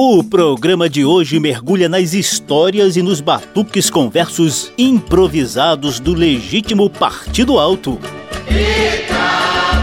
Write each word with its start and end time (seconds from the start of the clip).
O 0.00 0.22
programa 0.22 0.88
de 0.88 1.04
hoje 1.04 1.40
mergulha 1.40 1.88
nas 1.88 2.12
histórias 2.12 2.96
e 2.96 3.02
nos 3.02 3.20
batuques 3.20 3.90
com 3.90 4.08
versos 4.08 4.72
improvisados 4.78 5.98
do 5.98 6.14
legítimo 6.14 6.88
Partido 6.88 7.58
Alto. 7.58 7.98
Eita, 8.46 9.16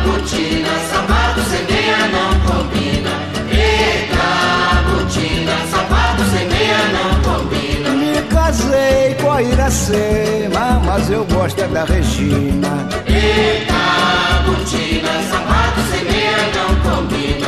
botina, 0.05 0.70
sapato 0.90 1.41
semeia 1.41 1.98
não 2.08 2.30
combina. 2.48 3.10
Eita, 3.52 4.84
botina, 4.90 5.52
sapato 5.70 6.24
semeia 6.32 6.77
não 6.94 7.22
combina. 7.22 7.90
Me 7.90 8.22
casei 8.30 9.16
com 9.22 9.34
a 9.34 9.44
Iracema, 9.44 10.82
mas 10.86 11.12
eu 11.12 11.26
gosto 11.26 11.60
é 11.60 11.68
da 11.68 11.84
Regina. 11.84 12.88
Eita, 13.05 14.44
botina, 14.46 15.12
sapato 15.30 15.82
semeia 15.91 16.38
não 16.55 16.90
combina. 16.90 17.45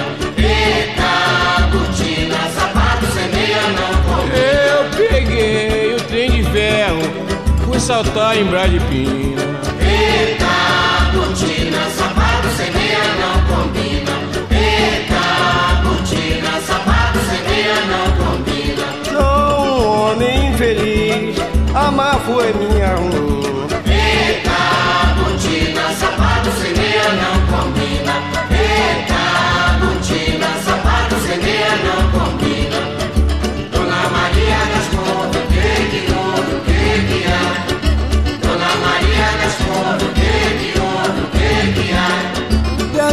Saltar 7.88 8.38
em 8.38 8.44
Bradipina. 8.44 9.42
Eita, 9.80 11.10
botina, 11.14 11.90
sapato 11.98 12.50
semeia 12.58 13.00
não 13.22 13.36
combina. 13.48 14.12
Eita, 14.52 15.24
botina, 15.84 16.52
sapato 16.68 17.20
semeia 17.30 17.80
não 17.88 18.08
combina. 18.26 18.86
Sou 19.10 19.80
um 19.80 20.12
homem 20.12 20.50
infeliz, 20.50 21.38
amar 21.74 22.20
foi 22.26 22.52
minha 22.52 22.94
ruim. 22.96 23.42
Eita, 23.86 24.60
botina, 25.16 25.84
sapato 25.98 26.52
semeia 26.60 27.08
não 27.24 27.36
combina. 27.48 28.16
Eita, 28.52 29.24
botina, 29.80 30.50
sapato 30.66 31.16
semeia 31.22 31.72
não 31.86 32.12
combina. 32.12 32.37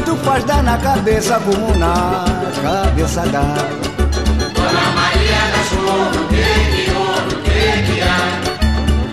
Tanto 0.05 0.17
faz 0.19 0.45
dar 0.45 0.63
na 0.63 0.77
cabeça 0.77 1.41
como 1.41 1.75
na 1.79 2.27
cabeça 2.63 3.23
dá. 3.23 3.41
Dona 4.53 4.87
Maria 4.95 5.41
das 5.51 5.69
Contas, 5.71 6.21
o 6.21 6.25
que 6.29 6.45
que 6.75 6.85
houve, 6.95 7.35
o 7.35 7.39
que 7.41 7.63
que 7.87 8.03
há? 8.03 8.19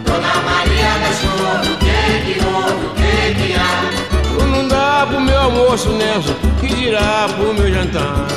Dona 0.04 0.36
Maria 0.44 0.92
das 1.00 1.20
Contas, 1.22 1.68
o 1.68 1.78
que 1.78 2.00
que 2.26 2.36
houve, 2.46 2.86
o 2.86 2.90
que 2.96 3.16
que 3.36 3.50
há? 3.56 4.46
Não 4.46 4.68
dá 4.68 5.08
pro 5.08 5.22
meu 5.22 5.40
almoço, 5.40 5.90
Nelson, 5.92 6.36
que 6.60 6.68
dirá 6.68 7.30
pro 7.38 7.54
meu 7.54 7.74
jantar. 7.74 8.28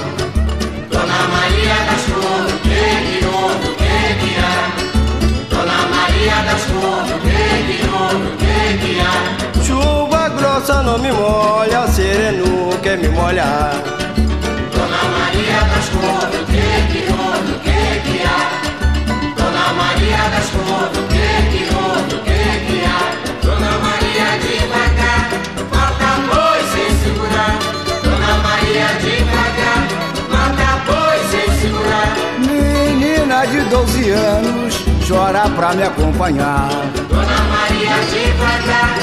Dona 0.92 1.20
Maria 1.34 1.76
das 1.90 2.02
Flores, 2.02 2.52
o 2.54 2.58
que 2.58 2.84
que 3.18 3.26
houve, 3.26 3.66
o 3.66 3.74
que 3.74 3.98
que 4.20 4.32
há? 4.38 4.70
Dona 5.50 5.78
Maria 5.90 6.36
das 6.44 6.62
Flores, 6.62 7.10
o 7.10 7.18
que 7.18 7.42
que 7.66 7.78
houve, 7.90 8.26
o 8.28 8.36
que 8.36 8.78
que 8.78 9.00
há? 9.00 9.64
Chuva 9.64 10.13
grossa 10.34 10.82
não 10.82 10.98
me 10.98 11.12
molha, 11.12 11.80
o 11.82 11.88
sereno 11.88 12.70
quer 12.82 12.98
me 12.98 13.08
molhar. 13.08 13.74
Dona 14.72 15.02
Maria 15.16 15.60
das 15.72 15.86
Flores, 15.88 16.34
o 16.40 16.44
que 16.46 16.68
que 16.92 17.02
houve, 17.12 17.52
o 17.52 17.58
que 17.60 17.80
que 18.04 18.18
há? 18.24 18.40
Dona 19.36 19.66
Maria 19.80 20.22
das 20.34 20.48
Flores, 20.50 20.96
o 20.98 21.04
que 21.12 21.28
que 21.52 21.62
houve, 21.74 22.14
o 22.14 22.18
que 22.28 22.42
que 22.66 22.78
há? 22.84 23.02
Dona 23.42 23.72
Maria 23.86 24.28
devagar, 24.44 25.24
mata 25.72 26.10
boi 26.28 26.60
sem 26.72 26.90
segurar. 27.02 27.54
Dona 28.02 28.32
Maria 28.46 28.88
devagar, 29.04 29.80
mata 30.30 30.70
boi 30.86 31.18
sem 31.30 31.48
segurar. 31.60 32.10
Menina 32.38 33.46
de 33.46 33.60
12 33.60 34.10
anos, 34.10 34.84
chora 35.06 35.48
pra 35.56 35.72
me 35.74 35.82
acompanhar. 35.84 36.68
Dona 37.08 37.40
Maria 37.54 37.96
devagar, 38.10 38.94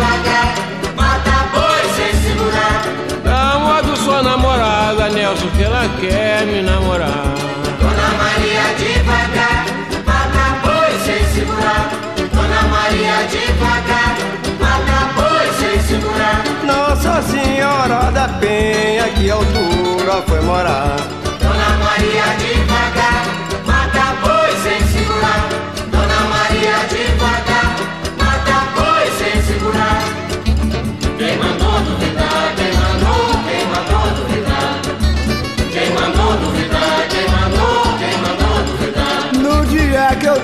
devagar, 0.00 0.54
mata 0.96 1.36
boi 1.52 1.82
sem 1.96 2.12
segurar. 2.22 2.82
Dá 3.22 3.58
modo 3.58 3.96
sua 3.96 4.22
namorada, 4.22 5.08
Nelson, 5.10 5.48
que 5.56 5.62
ela 5.62 5.88
quer 6.00 6.46
me 6.46 6.62
namorar. 6.62 7.34
Dona 7.80 8.08
Maria 8.22 8.64
devagar, 8.78 9.64
mata 10.06 10.46
boi 10.62 10.92
sem 11.04 11.24
segurar. 11.34 11.90
Dona 12.32 12.62
Maria 12.74 13.16
devagar, 13.30 14.16
mata 14.58 14.98
boi 15.16 15.46
sem 15.60 15.80
segurar. 15.82 16.42
Nossa 16.64 17.22
Senhora 17.22 18.10
da 18.10 18.28
Penha, 18.40 19.08
que 19.16 19.30
altura 19.30 20.22
foi 20.26 20.40
morar. 20.40 20.96
Dona 21.40 21.70
Maria 21.84 22.24
devagar, 22.38 22.59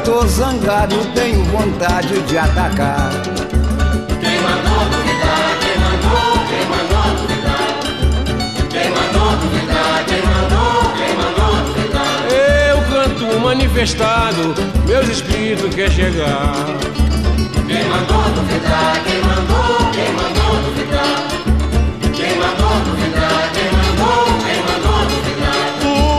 tô 0.06 0.24
zangado, 0.24 0.96
tenho 1.16 1.44
vontade 1.46 2.20
de 2.22 2.38
atacar. 2.38 3.10
Quem 4.20 4.40
mandou 4.40 4.84
duvidar? 4.88 5.58
Quem 5.60 5.76
mandou? 5.82 6.30
Quem 6.46 6.64
mandou 6.70 7.06
duvidar? 7.16 7.66
Quem 8.70 8.88
mandou 8.90 9.30
duvidar? 9.36 10.04
Quem 10.06 10.22
mandou? 10.22 10.92
Quem 10.96 11.12
mandou 11.16 11.54
duvidar? 11.66 12.22
Eu 12.30 12.78
canto 12.82 13.40
manifestado, 13.40 14.54
meus 14.86 15.08
espíritos 15.08 15.74
quer 15.74 15.90
chegar. 15.90 16.54
Quem 17.66 17.84
mandou 17.88 18.22
duvidar? 18.32 19.02
Quem 19.04 19.20
mandou? 19.22 19.90
Quem 19.90 20.12
mandou 20.12 20.54
duvidar? 20.62 21.18
Quem 22.14 22.38
mandou 22.38 22.74
duvidar? 22.84 23.50
Quem 23.54 23.68
mandou? 23.74 24.22
Quem 24.46 24.58
mandou 24.68 25.00
duvidar? 25.10 25.66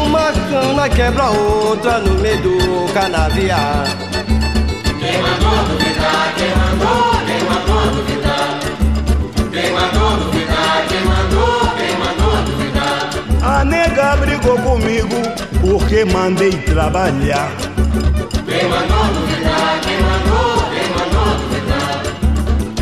Uma 0.05 0.27
cana 0.49 0.89
quebra 0.89 1.29
outra 1.29 1.99
no 1.99 2.15
meio 2.19 2.41
do 2.41 2.76
canavial. 2.97 3.83
Quem 4.99 5.21
mandou 5.21 5.57
duvidar? 5.69 6.33
Quem 6.35 6.49
mandou? 6.57 7.03
Quem 7.27 7.41
mandou 7.49 7.83
duvidar? 7.93 8.49
Quem 9.51 9.71
mandou 9.71 10.17
duvidar? 10.17 10.77
Quem 10.89 11.01
mandou? 11.05 11.59
Quem 11.77 11.93
mandou 12.03 12.35
duvidar? 12.47 13.09
A 13.43 13.63
nega 13.63 14.15
brigou 14.17 14.57
comigo 14.57 15.21
porque 15.61 16.05
mandei 16.05 16.53
trabalhar. 16.73 17.51
Quem 18.47 18.67
mandou 18.67 19.05
duvidar? 19.13 19.79
Quem 19.85 19.99
mandou? 20.01 20.49
Quem 20.73 20.89
mandou 20.97 21.29
duvidar? 21.37 22.01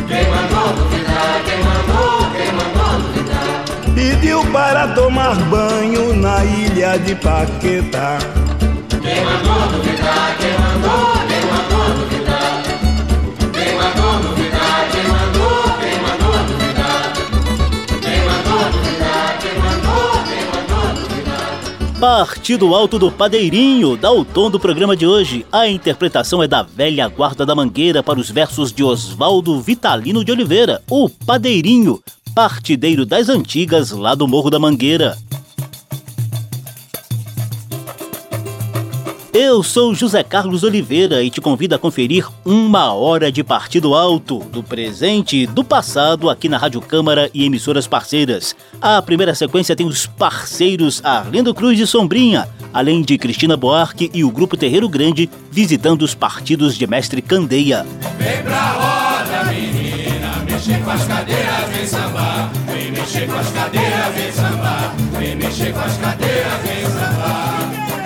Quem 0.07 0.25
mandou 0.31 0.67
duvidar? 0.77 1.41
Quem 1.45 1.59
mandou? 1.67 2.31
Quem 2.37 2.51
mandou 2.53 2.91
duvidar? 3.01 3.93
Pediu 3.93 4.45
para 4.53 4.87
tomar 4.95 5.35
banho 5.35 6.15
na 6.15 6.45
ilha 6.45 6.97
de 6.99 7.15
Paquetá. 7.15 8.44
Partido 22.45 22.75
Alto 22.75 22.99
do 22.99 23.11
Padeirinho 23.11 23.97
dá 23.97 24.11
o 24.11 24.23
tom 24.23 24.51
do 24.51 24.59
programa 24.59 24.95
de 24.95 25.07
hoje. 25.07 25.43
A 25.51 25.67
interpretação 25.67 26.43
é 26.43 26.47
da 26.47 26.61
velha 26.61 27.07
guarda 27.07 27.45
da 27.45 27.55
Mangueira 27.55 28.03
para 28.03 28.19
os 28.19 28.29
versos 28.29 28.71
de 28.71 28.83
Oswaldo 28.83 29.59
Vitalino 29.59 30.23
de 30.23 30.31
Oliveira, 30.31 30.83
o 30.87 31.09
Padeirinho, 31.09 31.99
partideiro 32.35 33.05
das 33.05 33.27
antigas 33.27 33.89
lá 33.89 34.13
do 34.13 34.27
Morro 34.27 34.51
da 34.51 34.59
Mangueira. 34.59 35.17
Eu 39.37 39.61
sou 39.61 39.93
José 39.93 40.23
Carlos 40.23 40.63
Oliveira 40.63 41.21
e 41.21 41.29
te 41.29 41.41
convido 41.41 41.75
a 41.75 41.77
conferir 41.77 42.25
uma 42.45 42.93
hora 42.93 43.29
de 43.29 43.43
partido 43.43 43.93
alto 43.93 44.39
do 44.39 44.63
presente 44.63 45.35
e 45.35 45.45
do 45.45 45.61
passado 45.61 46.29
aqui 46.29 46.47
na 46.47 46.57
Rádio 46.57 46.79
Câmara 46.79 47.29
e 47.33 47.43
emissoras 47.43 47.85
parceiras. 47.85 48.55
A 48.81 49.01
primeira 49.01 49.35
sequência 49.35 49.75
tem 49.75 49.85
os 49.85 50.07
parceiros 50.07 51.03
Arlindo 51.03 51.53
Cruz 51.53 51.77
e 51.77 51.85
Sombrinha, 51.85 52.47
além 52.73 53.01
de 53.01 53.17
Cristina 53.17 53.57
Buarque 53.57 54.09
e 54.13 54.23
o 54.23 54.31
Grupo 54.31 54.55
Terreiro 54.55 54.87
Grande 54.87 55.29
visitando 55.51 56.03
os 56.03 56.15
partidos 56.15 56.77
de 56.77 56.87
Mestre 56.87 57.21
Candeia. 57.21 57.85
Vem 58.17 58.41
pra 58.41 58.71
roda, 58.71 59.51
menina, 59.51 60.45
mexer 60.49 60.81
com 60.81 60.91
as 60.91 61.03
cadeiras, 61.03 61.69
vem 61.75 61.85
sambar. 61.85 62.51
Vem 62.67 62.89
mexer 62.89 63.27
com 63.27 63.37
as 63.37 63.49
cadeiras, 63.49 64.15
vem 64.15 64.31
sambar. 64.31 64.95
Vem 65.19 65.35
mexer 65.35 65.73
com 65.73 65.79
as 65.81 65.97
cadeiras, 65.97 66.61
vem 66.63 66.85
sambar. 66.85 67.64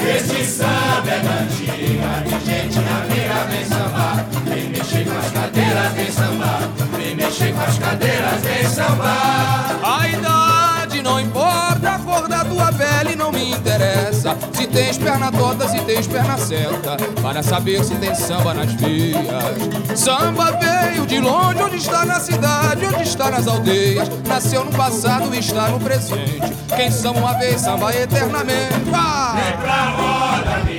Este 0.10 0.44
samba 0.44 1.04
é 1.06 1.20
da 1.20 1.34
antiga, 1.44 2.24
de 2.26 2.46
gente 2.46 2.80
amiga, 2.80 3.44
vem 3.50 3.66
sambar. 3.66 4.26
Vem 4.46 4.70
mexer 4.70 5.06
com 5.06 5.18
as 5.20 5.32
cadeiras, 5.32 5.94
vem 5.94 6.12
sambar. 6.12 6.62
Vem 6.98 7.16
mexer 7.16 7.54
com 7.54 7.62
as 7.62 7.78
cadeiras, 7.78 8.42
vem 8.42 8.70
sambar. 8.70 9.80
A 9.84 10.08
idade 10.08 11.02
não 11.04 11.20
importa, 11.20 11.49
Se 14.60 14.68
tens 14.68 14.98
perna 14.98 15.32
torta, 15.32 15.70
se 15.70 15.80
tens 15.86 16.06
perna 16.06 16.38
certa, 16.38 16.98
para 17.22 17.42
saber 17.42 17.82
se 17.82 17.96
tem 17.96 18.14
samba 18.14 18.54
nas 18.54 18.74
vias. 18.74 19.24
Samba 19.96 20.52
veio 20.52 21.06
de 21.06 21.18
longe, 21.18 21.64
onde 21.64 21.78
está 21.78 22.04
na 22.04 22.20
cidade, 22.20 22.86
onde 22.86 23.04
está 23.04 23.32
nas 23.32 23.48
aldeias. 23.48 24.10
Nasceu 24.28 24.66
no 24.66 24.72
passado 24.72 25.34
e 25.34 25.40
está 25.40 25.70
no 25.70 25.80
presente. 25.80 26.54
Quem 26.76 26.92
samba 26.92 27.20
uma 27.20 27.40
vez, 27.40 27.62
samba 27.62 27.96
eternamente. 27.96 28.90
Ah! 28.94 29.38
Vem 29.42 29.58
pra 29.62 29.86
roda, 29.92 30.79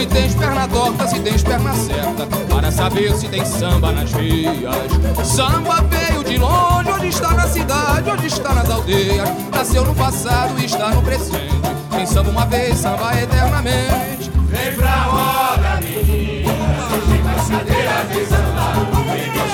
Se 0.00 0.06
tens 0.06 0.34
perna 0.34 0.66
torta, 0.66 1.06
se 1.06 1.20
tens 1.20 1.42
perna 1.42 1.74
certa, 1.74 2.26
para 2.48 2.72
saber 2.72 3.14
se 3.14 3.28
tem 3.28 3.44
samba 3.44 3.92
nas 3.92 4.10
vias. 4.10 4.90
Samba 5.22 5.84
veio 5.90 6.24
de 6.24 6.38
longe, 6.38 6.90
onde 6.90 7.08
está 7.08 7.34
na 7.34 7.46
cidade, 7.46 8.08
onde 8.08 8.26
está 8.26 8.54
nas 8.54 8.70
aldeias. 8.70 9.28
Nasceu 9.52 9.84
no 9.84 9.94
passado 9.94 10.58
e 10.58 10.64
está 10.64 10.88
no 10.88 11.02
presente. 11.02 11.60
Quem 11.90 12.06
samba 12.06 12.30
uma 12.30 12.46
vez, 12.46 12.78
samba 12.78 13.14
eternamente. 13.14 14.30
Vem 14.48 14.72
pra 14.72 15.02
roda, 15.02 15.80
menina, 15.82 16.50
mexer 16.92 17.22
com 17.22 17.38
as 17.38 17.48
cadeiras, 17.50 18.08
vem 18.08 18.26
sambar. 18.26 18.74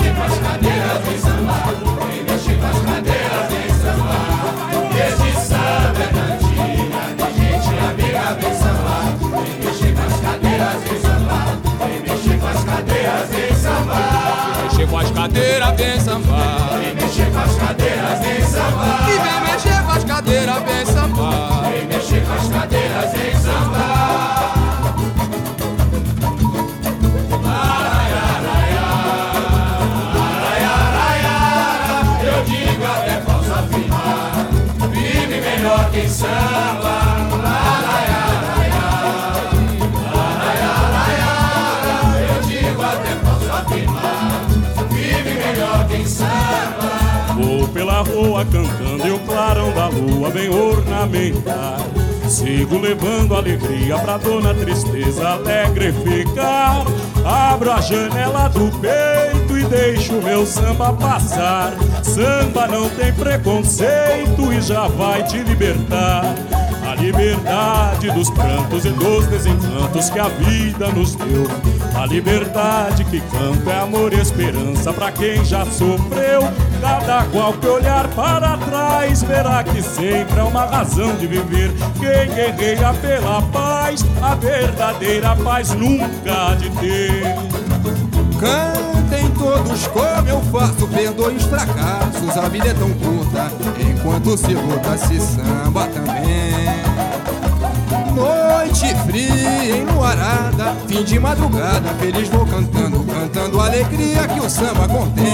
Vem 0.01 0.23
as 0.23 0.39
cadeiras, 0.39 1.05
vem 1.09 1.19
sambar. 1.19 1.96
Cadeiras, 10.77 10.83
vem 10.83 11.01
sambar. 11.01 11.59
Vem 11.87 12.01
mexer 12.03 12.39
com 12.39 12.47
as 12.49 12.65
cadeiras, 12.65 13.31
vem 13.31 13.57
sambar. 13.57 14.63
Mexer 14.63 14.87
com 14.89 14.99
as 14.99 15.11
cadeiras, 15.11 15.77
vem 15.77 16.01
sambar. 16.01 16.79
Vem 16.79 16.95
mexer 16.95 17.31
com 17.33 17.39
as 17.39 17.55
cadeiras, 17.57 18.19
vem 18.21 18.43
sambar. 18.47 19.09
E 19.09 19.19
vem 19.19 19.53
mexer 19.53 19.83
com 19.85 19.93
as 19.93 20.05
cadeiras, 20.05 20.63
vem 20.63 20.87
sambar. 20.87 21.71
Vem 21.71 21.87
mexer 21.87 22.25
com 22.25 22.33
as 22.33 22.49
cadeiras, 22.49 23.13
vem 23.13 23.37
sambar. 23.37 24.57
Eu 32.23 32.45
digo 32.45 32.85
até 32.85 33.21
posso 33.21 33.53
afirmar 33.53 34.47
Vive 34.91 35.41
melhor 35.41 35.91
quem 35.91 36.09
samba 36.09 37.06
pela 47.97 48.03
rua 48.03 48.45
cantando 48.45 49.07
e 49.07 49.11
o 49.11 49.19
clarão 49.21 49.73
da 49.73 49.89
lua 49.89 50.31
bem 50.31 50.49
ornamentar. 50.51 51.79
Sigo 52.29 52.79
levando 52.79 53.35
alegria 53.35 53.97
pra 53.99 54.19
dona 54.19 54.53
tristeza 54.53 55.29
alegre 55.29 55.93
ficar. 55.93 56.85
Abro 57.25 57.73
a 57.73 57.81
janela 57.81 58.49
do 58.49 58.71
peito 58.81 59.57
e 59.57 59.65
deixo 59.65 60.15
meu 60.15 60.45
samba 60.45 60.93
passar. 60.93 61.73
Samba 62.03 62.67
não 62.67 62.89
tem 62.91 63.13
preconceito 63.13 64.53
e 64.53 64.61
já 64.61 64.89
vai 64.89 65.23
te 65.23 65.39
libertar. 65.39 66.35
Liberdade 66.99 68.11
dos 68.11 68.31
prantos 68.31 68.85
e 68.85 68.91
dos 68.91 69.27
desencantos 69.27 70.11
que 70.11 70.19
a 70.19 70.29
vida 70.29 70.89
nos 70.89 71.15
deu. 71.15 71.47
A 71.95 72.07
liberdade 72.07 73.05
que 73.05 73.21
canta 73.21 73.71
é 73.71 73.81
amor 73.81 74.13
e 74.13 74.21
esperança 74.21 74.93
pra 74.93 75.13
quem 75.13 75.45
já 75.45 75.65
sofreu. 75.67 76.41
Cada 76.81 77.25
qual 77.25 77.53
que 77.55 77.67
olhar 77.67 78.09
para 78.09 78.57
trás 78.59 79.23
verá 79.23 79.63
que 79.65 79.83
sempre 79.83 80.39
é 80.39 80.43
uma 80.43 80.65
razão 80.67 81.15
de 81.17 81.27
viver. 81.27 81.71
Quem 81.99 82.35
guerreia 82.35 82.93
pela 82.95 83.43
paz, 83.43 84.05
a 84.23 84.35
verdadeira 84.35 85.37
paz 85.37 85.71
nunca 85.71 86.51
há 86.51 86.55
de 86.55 86.71
ter. 86.71 87.23
Cantem 88.39 89.31
todos 89.31 89.87
como 89.89 90.29
eu 90.29 90.41
faço, 90.53 90.87
perdoe 90.89 91.37
os 91.37 91.45
fracassos, 91.45 92.37
a 92.37 92.49
vida 92.49 92.69
é 92.69 92.75
tão 92.75 92.91
curta, 92.91 93.51
enquanto 93.81 94.37
se 94.37 94.53
luta 94.53 94.99
se 94.99 95.19
samba 95.19 95.87
também. 95.87 96.46
Noite 98.79 98.95
fria, 99.07 99.77
enluarada, 99.79 100.77
fim 100.87 101.03
de 101.03 101.19
madrugada, 101.19 101.95
feliz 101.95 102.29
vou 102.29 102.45
cantando, 102.45 103.03
cantando 103.05 103.59
a 103.59 103.65
alegria 103.65 104.29
que 104.29 104.39
o 104.39 104.51
samba 104.51 104.87
contém. 104.87 105.25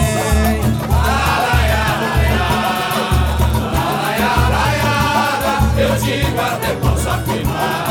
Eu 5.76 5.96
digo 5.96 6.40
até 6.40 6.72
posso 6.76 7.08
afirmar 7.08 7.88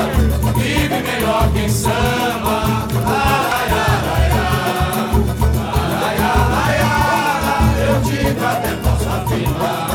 Vive 0.56 1.02
melhor 1.02 1.52
quem 1.52 1.68
samba 1.68 2.88
Eu 7.78 8.02
digo 8.02 8.46
até 8.46 8.76
posso 8.76 9.10
afirmar 9.10 9.91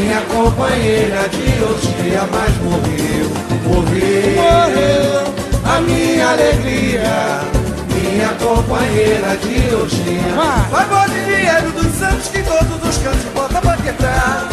minha 0.00 0.20
companheira 0.22 1.28
de 1.28 1.38
dias, 1.38 2.28
mas 2.32 2.56
morreu, 2.62 3.30
morreu, 3.64 4.34
morreu 4.36 5.34
a 5.64 5.80
minha 5.80 6.30
alegria, 6.30 7.40
minha 7.88 8.28
companheira 8.40 9.36
de 9.36 9.74
outros 9.74 10.04
dias. 10.04 10.68
Pagou 10.70 11.08
dinheiro 11.08 11.70
dos 11.72 11.94
santos 11.98 12.28
que 12.28 12.42
todos 12.42 12.88
os 12.88 12.98
cantos 13.02 13.24
botam 13.34 13.60
pra 13.60 13.76
quebrar, 13.76 14.48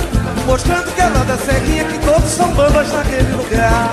mostrando 0.45 0.93
que 0.93 1.01
ela 1.01 1.23
da 1.23 1.37
ceguinha 1.37 1.85
que 1.85 1.97
todos 1.99 2.29
são 2.29 2.49
bambas 2.51 2.91
naquele 2.91 3.31
lugar. 3.31 3.91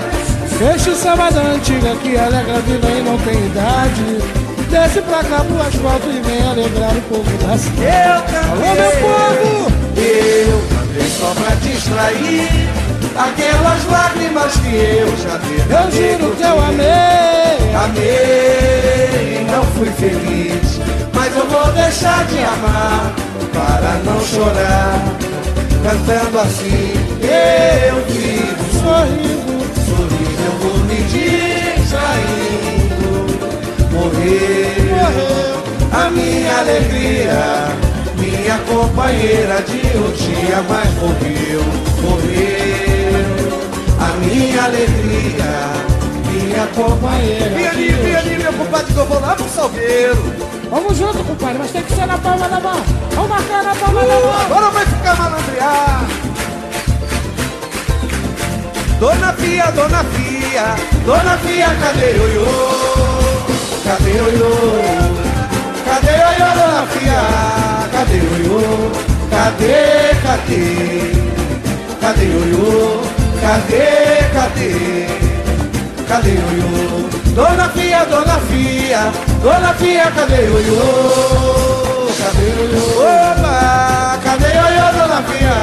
Deixa 0.59 0.91
o 0.91 0.95
samba 0.95 1.31
da 1.31 1.41
antiga 1.41 1.95
que 1.97 2.17
alegra 2.17 2.57
a 2.57 2.61
vida 2.61 2.87
e 2.87 3.01
não 3.01 3.17
tem 3.19 3.45
idade. 3.45 4.45
Desce 4.69 5.01
pra 5.01 5.23
cá 5.23 5.43
pro 5.43 5.61
asfalto 5.61 6.09
e 6.09 6.19
vem 6.21 6.41
alegrar 6.47 6.95
o 6.95 7.01
povo 7.03 7.37
da 7.37 7.57
cidade. 7.57 7.81
Eu 7.81 8.21
cantei, 8.23 8.69
Alô, 8.69 8.75
meu 8.75 8.91
povo! 8.91 9.85
eu 9.97 10.64
cantei 10.95 11.09
só 11.09 11.33
pra 11.33 11.55
distrair 11.55 12.69
aquelas 13.17 13.85
lágrimas 13.85 14.53
que 14.57 14.75
eu 14.75 15.07
já 15.17 15.35
Eu 15.35 15.67
derramei 15.67 16.11
juro 16.11 16.19
por 16.19 16.35
que 16.37 16.43
eu 16.43 16.59
amei. 16.61 17.75
Amei, 17.75 19.45
não 19.51 19.63
fui 19.73 19.89
feliz, 19.91 20.79
mas 21.13 21.35
eu 21.35 21.45
vou 21.47 21.71
deixar 21.73 22.25
de 22.25 22.39
amar 22.39 23.13
para 23.53 23.99
não 24.05 24.19
chorar. 24.21 25.03
Cantando 25.83 26.39
assim, 26.39 26.93
eu 27.21 28.03
vivo 28.07 28.65
Sorrindo, 28.79 29.65
sorrindo, 29.85 30.43
eu 30.45 30.53
vou 30.59 30.77
me 30.85 30.99
distraindo. 31.03 32.25
Morreu, 33.91 34.85
morreu. 34.89 35.55
a 35.91 36.09
minha 36.09 36.57
alegria, 36.57 37.84
minha 38.35 38.57
companheira 38.59 39.61
de 39.61 39.97
um 39.97 40.11
dia, 40.11 40.63
mas 40.67 40.93
morreu, 40.95 41.63
morreu. 42.01 43.35
A 43.99 44.07
minha 44.19 44.63
alegria, 44.63 45.51
minha 46.31 46.67
companheira. 46.67 47.49
Pianinho, 47.55 47.97
pianinho, 47.97 48.39
meu 48.41 48.53
compadre, 48.53 48.93
que 48.93 48.99
eu 48.99 49.05
vou 49.05 49.19
lá 49.19 49.35
pro 49.35 49.49
salgueiro. 49.49 50.33
Vamos 50.69 50.97
junto, 50.97 51.23
compadre, 51.23 51.57
mas 51.59 51.71
tem 51.71 51.83
que 51.83 51.93
ser 51.93 52.05
na 52.05 52.17
palma 52.17 52.49
da 52.49 52.59
mão. 52.59 52.81
Vamos 53.11 53.29
marcar 53.29 53.63
na 53.63 53.75
palma 53.75 54.01
da 54.01 54.19
mão. 54.19 54.41
Agora 54.41 54.69
vai 54.71 54.85
ficar 54.85 55.15
malandrear. 55.15 56.05
Dona 58.99 59.33
Fia, 59.33 59.71
Dona 59.71 60.03
Fia, 60.03 60.75
Dona 61.05 61.37
Fia, 61.37 61.67
cadê 61.81 62.11
Ioiô? 62.15 62.45
Cadê 63.83 64.11
Ioiô? 64.11 64.51
Cadê 65.85 66.11
Ioiô, 66.11 66.53
Dona 66.55 66.87
Fia? 66.87 67.54
Cadê 67.95 68.17
Ioiô? 68.17 68.91
Cadê, 69.31 70.11
cadê? 70.21 70.65
Cadê 72.01 72.25
Ioiô? 72.25 72.99
Cadê, 73.41 73.85
cadê? 74.35 74.71
Cadê 76.05 76.31
Ioiô? 76.31 77.09
Dona 77.33 77.69
Fia, 77.69 78.03
Dona 78.03 78.37
Fia, 78.49 79.13
Dona 79.41 79.73
Fia, 79.75 80.11
cadê 80.11 80.41
Ioiô? 80.43 80.83
Cadê 82.19 82.47
Ioiô? 82.51 82.83
Opa, 82.99 84.19
cadê 84.25 84.49
Ioiô, 84.57 84.87
Dona 84.97 85.21
Fia? 85.29 85.57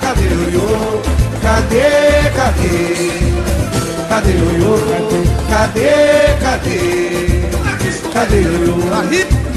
Cadê 0.00 0.24
Ioiô? 0.24 1.02
Cadê, 1.42 1.86
cadê? 2.34 2.76
Cadê 4.08 4.30
Ioiô? 4.30 4.74
Cadê, 5.50 5.92
cadê? 6.42 6.78
Cadê 6.80 7.27
Ioiô? 8.26 8.74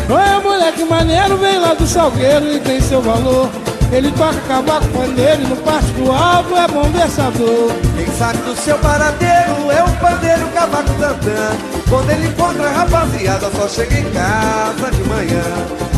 Olha, 0.09 0.39
moleque 0.41 0.83
maneiro, 0.83 1.37
vem 1.37 1.57
lá 1.59 1.73
do 1.73 1.87
Salgueiro 1.87 2.53
e 2.53 2.59
tem 2.59 2.79
seu 2.81 3.01
valor. 3.01 3.49
Ele 3.91 4.11
toca 4.11 4.39
cavaco 4.47 4.87
pandeiro 4.89 5.41
e 5.41 5.47
no 5.47 5.55
parte 5.57 5.87
do 5.91 6.11
alto 6.11 6.55
é 6.55 6.67
bom 6.67 6.83
versador. 6.91 7.71
Quem 7.97 8.07
sabe 8.17 8.37
do 8.39 8.55
seu 8.55 8.77
paradeiro 8.77 9.69
é 9.69 9.83
um 9.83 9.91
pandeiro 9.97 10.47
cavaco 10.53 10.93
tantã. 10.99 11.51
Quando 11.89 12.09
ele 12.11 12.27
encontra 12.27 12.67
a 12.67 12.71
rapaziada, 12.71 13.49
só 13.51 13.67
chega 13.67 13.99
em 13.99 14.09
casa 14.11 14.91
de 14.91 15.03
manhã. 15.03 15.43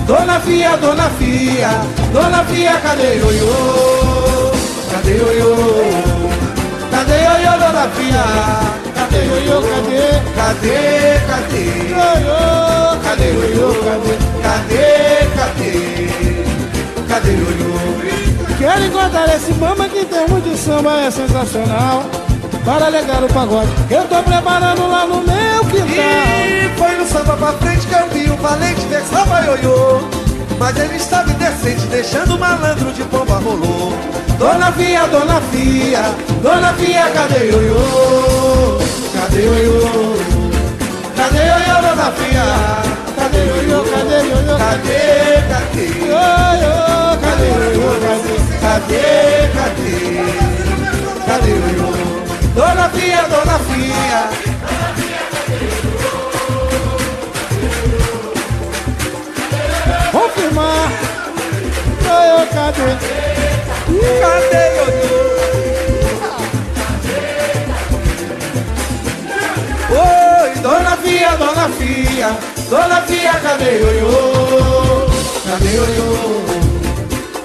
Dona 0.08 0.40
Fia, 0.40 0.76
Dona 0.78 1.10
Fia, 1.12 1.70
Dona 2.12 2.44
Fia, 2.46 2.74
cadê 2.82 3.18
Ioiô? 3.18 4.52
Cadê 4.92 5.18
Ioiô? 5.18 5.56
Cadê 6.90 7.14
Ioiô, 7.24 7.60
Dona 7.60 7.90
Fia? 7.90 8.83
Cadê 9.14 9.26
Ioiô? 9.28 9.62
Cadê? 9.62 10.02
Cadê? 10.36 11.20
Cadê? 11.28 11.64
Ioiô, 11.94 12.98
Cadê 13.04 13.28
Ioiô? 13.30 13.70
Cadê? 13.84 14.14
Cadê? 14.42 14.88
Cadê? 15.38 15.74
Cadê 17.08 17.32
Ioiô? 17.32 18.58
Quero 18.58 18.86
encontrar 18.86 19.36
esse 19.36 19.54
mama 19.54 19.88
que 19.88 20.00
em 20.00 20.06
termos 20.06 20.44
de 20.44 20.58
samba 20.58 21.00
é 21.02 21.12
sensacional. 21.12 22.04
Para 22.66 22.88
alegar 22.88 23.24
o 23.24 23.28
pagode, 23.32 23.70
eu 23.92 24.04
tô 24.06 24.24
preparando 24.24 24.90
lá 24.90 25.06
no 25.06 25.18
meu 25.22 25.66
quintal. 25.66 25.96
E 25.96 26.70
foi 26.76 26.98
no 26.98 27.06
samba 27.06 27.38
pra 27.38 27.54
frente 27.54 27.86
que 27.86 27.94
eu 27.94 28.10
vi 28.10 28.32
o 28.32 28.38
valente 28.38 28.82
versava 28.88 29.42
ioiô 29.42 30.00
Mas 30.58 30.78
ele 30.78 30.96
estava 30.96 31.30
indecente, 31.30 31.86
deixando 31.88 32.36
o 32.36 32.40
malandro 32.40 32.92
de 32.94 33.04
pomba 33.04 33.36
rolou 33.36 33.94
Dona 34.40 34.72
Fia, 34.72 35.06
Dona 35.08 35.42
Fia, 35.52 36.16
Dona 36.42 36.74
Fia, 36.74 37.12
cadê 37.14 37.50
ioiô? 37.50 38.83
Cadê 39.24 39.42
ioiô? 39.46 39.80
Cadê 41.16 41.44
ioiô, 41.48 41.76
Dona 41.82 42.12
Fia? 42.12 42.48
Cadê 43.16 43.42
ioiô? 43.46 43.80
Cadê 43.86 44.18
ioiô? 44.28 44.58
Cadê, 44.58 45.02
cadê? 45.50 45.86
Ioiô, 46.10 46.76
Cadê 47.24 47.48
ioiô? 47.48 47.90
Cadê, 48.60 49.06
cadê? 49.56 49.96
Cadê 51.26 51.52
ioiô? 51.52 51.90
Dona 52.54 52.90
Fia, 52.90 53.22
Dona 53.32 53.58
Fia 53.60 54.22
Confirmar. 60.12 60.92
Ioiô, 62.04 62.42
cadê? 62.54 62.90
Cadê 64.20 64.64
ioiô? 64.76 65.53
Fia, 71.24 71.38
Dona 71.38 71.70
Fia, 71.70 72.38
Dona 72.70 73.02
Fia, 73.04 73.34
cadê 73.36 73.80
ioiô? 73.80 75.08
Cadê 75.48 75.76
ioiô? 75.76 76.44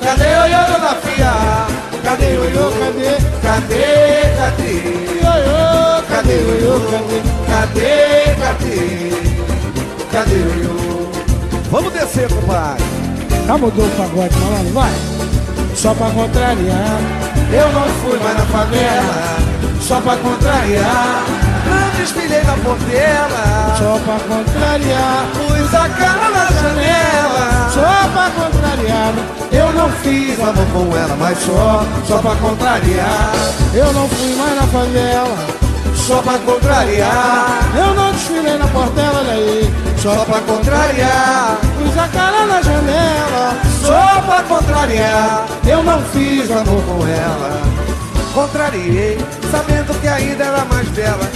Cadê 0.03 0.25
ioiô, 0.25 0.61
Dona 0.67 0.95
Fia? 0.97 1.33
Cadê 2.03 2.35
ioiô? 2.35 2.73
Cadê? 2.73 3.11
Cadê? 3.41 3.85
Cadê? 4.37 4.73
Ioiô, 5.23 6.03
Cadê 6.09 6.35
ioiô? 6.35 6.81
Cadê? 7.47 8.35
Cadê? 8.41 8.77
Cadê 10.11 10.35
ioiô? 10.35 11.13
Vamos 11.71 11.93
descer, 11.93 12.29
compadre. 12.33 12.85
Já 13.47 13.59
mudou 13.59 13.87
o 13.87 13.91
pagode, 13.91 14.37
malandro, 14.39 14.73
vai. 14.73 14.93
Só 15.77 15.95
pra 15.95 16.11
contrariar. 16.11 17.01
Eu 17.53 17.73
não 17.73 17.89
fui 18.01 18.19
mais 18.19 18.39
na 18.39 18.47
favela, 18.47 19.39
só 19.81 20.01
pra 20.01 20.17
contrariar. 20.17 21.48
Desfilei 21.99 22.43
na 22.45 22.53
portela, 22.55 23.75
Só 23.79 23.99
pra 24.05 24.19
contrariar. 24.21 25.27
pus 25.35 25.75
a 25.75 25.89
cara 25.89 26.31
na 26.31 26.47
janela. 26.47 27.71
Só 27.75 28.09
pra 28.13 28.31
contrariar. 28.31 29.13
Eu 29.53 29.73
não 29.73 29.91
fiz 30.03 30.39
amor 30.41 30.67
com 30.73 30.97
ela, 30.97 31.17
mas 31.19 31.39
só, 31.39 31.85
só 32.07 32.19
pra 32.19 32.35
contrariar. 32.37 33.33
Eu 33.75 33.93
não 33.93 34.09
fui 34.09 34.35
mais 34.37 34.55
na 34.57 34.67
favela. 34.69 35.37
Só 36.07 36.23
pra 36.23 36.39
contrariar, 36.39 37.61
Eu 37.77 37.95
não 37.95 38.13
desfilei 38.13 38.57
na 38.57 38.67
portela, 38.69 39.19
olha 39.19 39.33
aí. 39.33 39.75
só 39.99 40.25
pra 40.25 40.41
contrariar. 40.41 41.59
Pus 41.77 41.99
a 41.99 42.09
cara 42.09 42.47
na 42.47 42.63
janela. 42.63 43.57
Só 43.83 44.23
pra 44.23 44.43
contrariar, 44.45 45.47
eu 45.67 45.83
não 45.83 46.01
fiz 46.05 46.51
amor 46.51 46.83
com 46.85 47.07
ela. 47.07 47.61
Contrariei, 48.33 49.19
sabendo 49.51 50.01
que 50.01 50.09
ainda 50.09 50.45
era 50.45 50.65
mais 50.67 50.89
bela. 50.91 51.29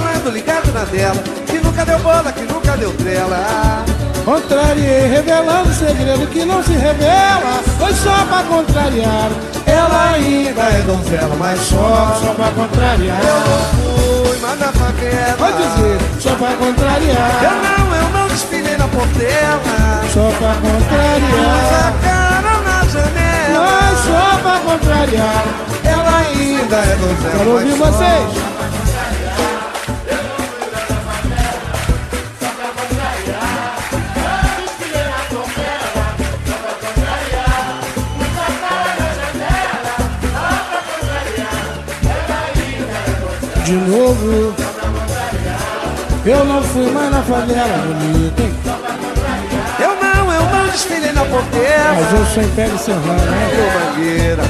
Malandro 0.00 0.30
ligado 0.30 0.72
na 0.72 0.84
dela. 0.84 1.22
Que 1.46 1.60
nunca 1.60 1.84
deu 1.84 1.98
bola, 2.00 2.32
que 2.32 2.42
nunca 2.42 2.76
deu 2.76 2.92
trela. 2.94 3.84
Contrariei, 4.24 5.06
revelando 5.08 5.72
segredo 5.72 6.26
que 6.28 6.44
não 6.44 6.62
se 6.62 6.72
revela. 6.72 7.62
Foi 7.78 7.92
só 7.94 8.24
pra 8.26 8.42
contrariar. 8.44 9.30
Ela 9.66 10.12
ainda 10.12 10.62
é 10.62 10.82
donzela, 10.82 11.34
mas 11.38 11.60
só, 11.60 12.18
só 12.22 12.34
pra 12.34 12.50
contrariar. 12.50 13.18
Eu 13.20 13.34
não 13.34 14.24
fui, 14.26 14.38
mas 14.40 14.58
na 14.58 14.72
favela. 14.72 15.36
Pode 15.38 15.56
dizer, 15.56 15.98
só 16.20 16.34
pra 16.34 16.52
contrariar. 16.54 17.40
Eu 17.42 17.50
não, 17.50 17.96
eu 17.96 18.10
não 18.10 18.28
desfilei 18.28 18.76
na 18.76 18.88
portela. 18.88 20.02
Só 20.12 20.30
pra 20.38 20.54
contrariar. 20.54 21.60
Sacaram 21.70 22.62
na 22.62 22.84
janela. 22.88 23.66
Mas 23.66 23.98
só 24.00 24.38
pra 24.42 24.58
contrariar. 24.60 25.44
Ela 25.84 26.18
ainda 26.18 26.76
é 26.76 26.96
donzela. 26.96 27.38
Quero 27.38 27.50
ouvir 27.52 27.74
vocês. 27.74 28.59
De 43.70 43.76
novo. 43.88 44.52
Eu 46.26 46.44
não 46.44 46.60
fui 46.60 46.90
mais 46.90 47.10
na 47.12 47.22
favela 47.22 47.78
bonita? 47.78 48.42
Eu 49.78 49.96
não, 50.02 50.32
eu 50.32 50.42
não 50.42 50.68
desfilei 50.68 51.12
na 51.12 51.24
porteira. 51.24 51.94
Mas 51.94 52.12
eu 52.12 52.26
sou 52.26 52.42
Império 52.42 52.78
Serrano, 52.78 53.06
né? 53.06 53.50
Meu 53.54 53.80
mangueira. 53.80 54.42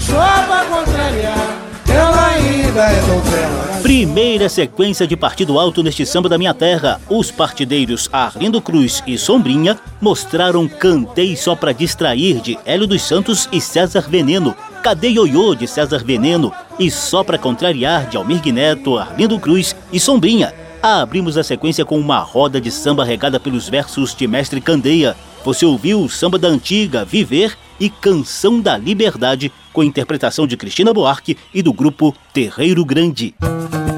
Só 0.00 0.42
pra 0.46 0.64
contrariar. 0.64 1.58
Ela 1.88 2.26
ainda 2.26 2.82
é 2.82 3.00
donzela. 3.02 3.80
Primeira 3.82 4.48
sequência 4.48 5.06
de 5.06 5.16
partido 5.16 5.60
alto 5.60 5.82
neste 5.82 6.04
samba 6.04 6.28
da 6.28 6.36
minha 6.36 6.52
terra. 6.52 7.00
Os 7.08 7.30
partideiros 7.30 8.10
Arlindo 8.12 8.60
Cruz 8.60 9.00
e 9.06 9.16
Sombrinha 9.16 9.78
mostraram 10.00 10.66
Cantei 10.66 11.36
Só 11.36 11.54
Pra 11.54 11.70
Distrair 11.70 12.40
de 12.40 12.58
Hélio 12.66 12.86
dos 12.86 13.02
Santos 13.02 13.48
e 13.52 13.60
César 13.60 14.06
Veneno. 14.08 14.56
Cadê 14.82 15.08
Ioiô 15.08 15.54
de 15.54 15.66
César 15.66 16.04
Veneno? 16.04 16.52
E 16.78 16.90
Só 16.90 17.24
Pra 17.24 17.36
Contrariar 17.36 18.08
de 18.08 18.16
Almir 18.16 18.40
Neto, 18.52 18.96
Arlindo 18.96 19.38
Cruz 19.38 19.74
e 19.92 19.98
Sombrinha. 19.98 20.54
Abrimos 20.80 21.36
a 21.36 21.42
sequência 21.42 21.84
com 21.84 21.98
uma 21.98 22.20
roda 22.20 22.60
de 22.60 22.70
samba 22.70 23.04
regada 23.04 23.40
pelos 23.40 23.68
versos 23.68 24.14
de 24.14 24.26
Mestre 24.26 24.60
Candeia. 24.60 25.16
Você 25.44 25.66
ouviu 25.66 26.00
o 26.00 26.08
samba 26.08 26.38
da 26.38 26.48
antiga 26.48 27.04
Viver 27.04 27.56
e 27.80 27.90
Canção 27.90 28.60
da 28.60 28.76
Liberdade, 28.76 29.52
com 29.72 29.82
interpretação 29.82 30.46
de 30.46 30.56
Cristina 30.56 30.94
Buarque 30.94 31.36
e 31.52 31.62
do 31.62 31.72
grupo 31.72 32.14
Terreiro 32.32 32.84
Grande. 32.84 33.34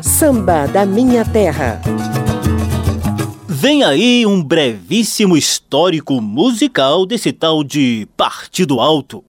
Samba 0.02 0.66
da 0.66 0.86
Minha 0.86 1.24
Terra. 1.24 1.80
Vem 3.46 3.84
aí 3.84 4.24
um 4.24 4.42
brevíssimo 4.42 5.36
histórico 5.36 6.18
musical 6.20 7.04
desse 7.04 7.30
tal 7.30 7.62
de 7.62 8.08
Partido 8.16 8.80
Alto. 8.80 9.22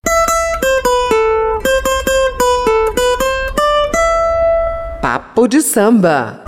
Papo 5.02 5.48
de 5.48 5.64
samba. 5.64 6.44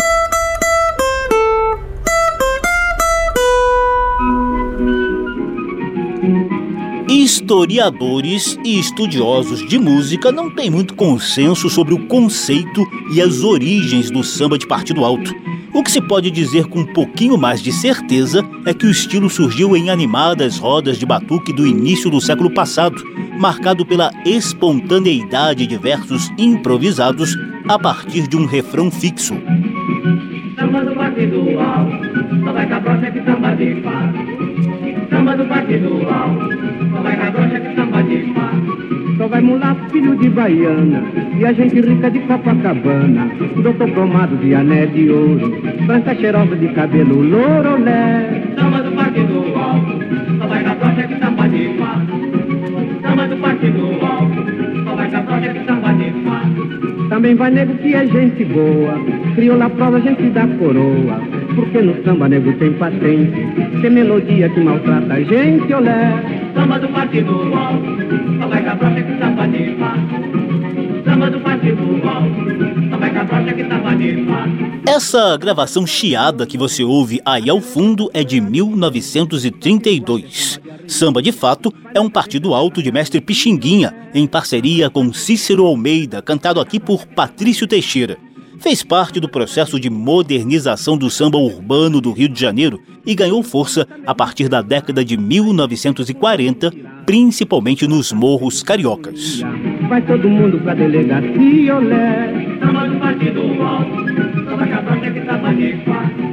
Historiadores 7.09 8.55
e 8.63 8.79
estudiosos 8.79 9.67
de 9.67 9.79
música 9.79 10.31
não 10.31 10.51
têm 10.51 10.69
muito 10.69 10.93
consenso 10.93 11.67
sobre 11.67 11.95
o 11.95 12.05
conceito 12.05 12.85
e 13.11 13.19
as 13.19 13.43
origens 13.43 14.11
do 14.11 14.23
samba 14.23 14.59
de 14.59 14.67
partido 14.67 15.03
alto. 15.03 15.33
O 15.73 15.81
que 15.81 15.91
se 15.91 15.99
pode 15.99 16.29
dizer 16.29 16.67
com 16.67 16.81
um 16.81 16.85
pouquinho 16.85 17.35
mais 17.35 17.59
de 17.59 17.71
certeza 17.71 18.47
é 18.63 18.75
que 18.75 18.85
o 18.85 18.91
estilo 18.91 19.27
surgiu 19.27 19.75
em 19.75 19.89
animadas 19.89 20.59
rodas 20.59 20.99
de 20.99 21.05
batuque 21.05 21.51
do 21.51 21.65
início 21.65 22.11
do 22.11 22.21
século 22.21 22.51
passado, 22.51 23.03
marcado 23.39 23.83
pela 23.83 24.11
espontaneidade 24.23 25.65
de 25.65 25.75
versos 25.75 26.31
improvisados 26.37 27.35
a 27.67 27.79
partir 27.79 28.27
de 28.27 28.37
um 28.37 28.45
refrão 28.45 28.91
fixo. 28.91 29.33
Samba 30.55 30.85
do 30.85 30.95
partido 30.95 31.59
alto, 31.59 32.45
só 32.45 32.53
vai 32.53 32.69
cabrocha 32.69 33.11
que 33.11 33.23
samba 33.23 33.55
de. 33.55 33.81
Samba 35.09 35.35
do 35.35 35.45
partido 35.45 36.07
alto 36.07 37.01
vai 37.01 37.17
cabrocha 37.17 37.59
que 37.59 37.75
samba 37.75 38.03
de. 38.03 39.02
Só 39.17 39.27
vai 39.27 39.41
mulato, 39.41 39.89
filho 39.91 40.15
de 40.15 40.29
baiana, 40.29 41.03
e 41.37 41.45
a 41.45 41.53
gente 41.53 41.79
rica 41.81 42.09
de 42.09 42.19
Copacabana. 42.21 43.29
Doutor 43.61 43.89
cromado 43.91 44.35
de 44.37 44.55
ané 44.55 44.85
de 44.87 45.09
ouro, 45.09 45.51
branca 45.85 46.15
cheirosa 46.15 46.55
de 46.55 46.67
cabelo 46.69 47.21
lourolé. 47.21 48.43
Samba 48.55 48.81
do 48.81 48.91
partido 48.91 49.43
alto, 49.55 49.93
só 50.39 50.47
vai 50.47 50.63
cabrocha 50.63 51.07
que 51.07 51.19
samba 51.19 51.47
de. 51.47 51.77
Samba 53.01 53.27
do 53.27 53.37
partido 53.37 53.81
alto, 54.01 54.83
só 54.83 54.95
vai 54.95 55.11
cabrocha 55.11 55.53
que 55.53 55.65
samba 55.65 55.93
de. 55.93 56.22
Também 57.09 57.35
vai 57.35 57.51
nego 57.51 57.75
que 57.75 57.93
é 57.93 58.07
gente 58.07 58.45
boa, 58.45 58.95
criou 59.35 59.55
na 59.57 59.69
prova 59.69 59.99
gente 60.01 60.23
da 60.29 60.47
coroa. 60.47 61.21
Porque 61.55 61.81
no 61.81 62.03
samba 62.03 62.27
nego 62.27 62.51
tem 62.53 62.73
patente, 62.73 63.45
tem 63.81 63.91
melodia 63.91 64.49
que 64.49 64.59
maltrata 64.59 65.13
a 65.13 65.21
gente, 65.21 65.71
olé. 65.73 66.11
Samba 66.55 66.79
do 66.79 66.87
partido 66.89 67.31
alto, 67.53 67.85
só 68.39 68.47
vai 68.47 68.63
cabrocha 68.63 69.03
que 69.03 69.19
samba 69.19 69.47
de 69.47 69.75
fato. 69.77 70.01
Samba 71.05 71.29
do 71.29 71.39
partido 71.41 71.83
alto, 72.07 72.89
só 72.89 72.97
vai 72.97 73.13
cabrocha 73.13 73.53
que 73.53 73.63
samba 73.63 73.95
de 73.95 74.25
fato. 74.25 74.73
Essa 74.87 75.37
gravação 75.37 75.85
chiada 75.85 76.45
que 76.45 76.57
você 76.57 76.83
ouve 76.83 77.21
aí 77.25 77.49
ao 77.49 77.61
fundo 77.61 78.09
é 78.13 78.23
de 78.23 78.39
1932. 78.41 80.62
Samba 80.87 81.21
de 81.21 81.31
Fato 81.31 81.73
é 81.93 81.99
um 81.99 82.09
partido 82.09 82.53
alto 82.53 82.81
de 82.81 82.91
mestre 82.91 83.21
Pixinguinha, 83.21 83.93
em 84.13 84.27
parceria 84.27 84.89
com 84.89 85.11
Cícero 85.13 85.65
Almeida, 85.65 86.21
cantado 86.21 86.59
aqui 86.59 86.79
por 86.79 87.05
Patrício 87.05 87.67
Teixeira 87.67 88.17
fez 88.63 88.81
parte 88.81 89.19
do 89.19 89.27
processo 89.27 89.77
de 89.77 89.89
modernização 89.89 90.97
do 90.97 91.09
samba 91.09 91.37
urbano 91.37 91.99
do 91.99 92.13
Rio 92.13 92.29
de 92.29 92.39
Janeiro 92.39 92.79
e 93.05 93.13
ganhou 93.13 93.43
força 93.43 93.85
a 94.07 94.15
partir 94.15 94.47
da 94.47 94.61
década 94.61 95.03
de 95.03 95.17
1940, 95.17 96.71
principalmente 97.05 97.85
nos 97.85 98.13
morros 98.13 98.63
cariocas. 98.63 99.41
Vai 99.89 100.01
todo 100.03 100.29
mundo 100.29 100.57
pra 100.59 100.73
delegacia, 100.75 101.75
olé. 101.75 102.57
Samba 102.61 102.87
do 102.87 102.99
partido 102.99 103.41
alto, 103.61 104.45
samba 104.45 104.67
cabrocha 104.67 105.11
que 105.11 105.25
samba 105.25 105.53
de 105.53 105.75
fato. 105.83 106.23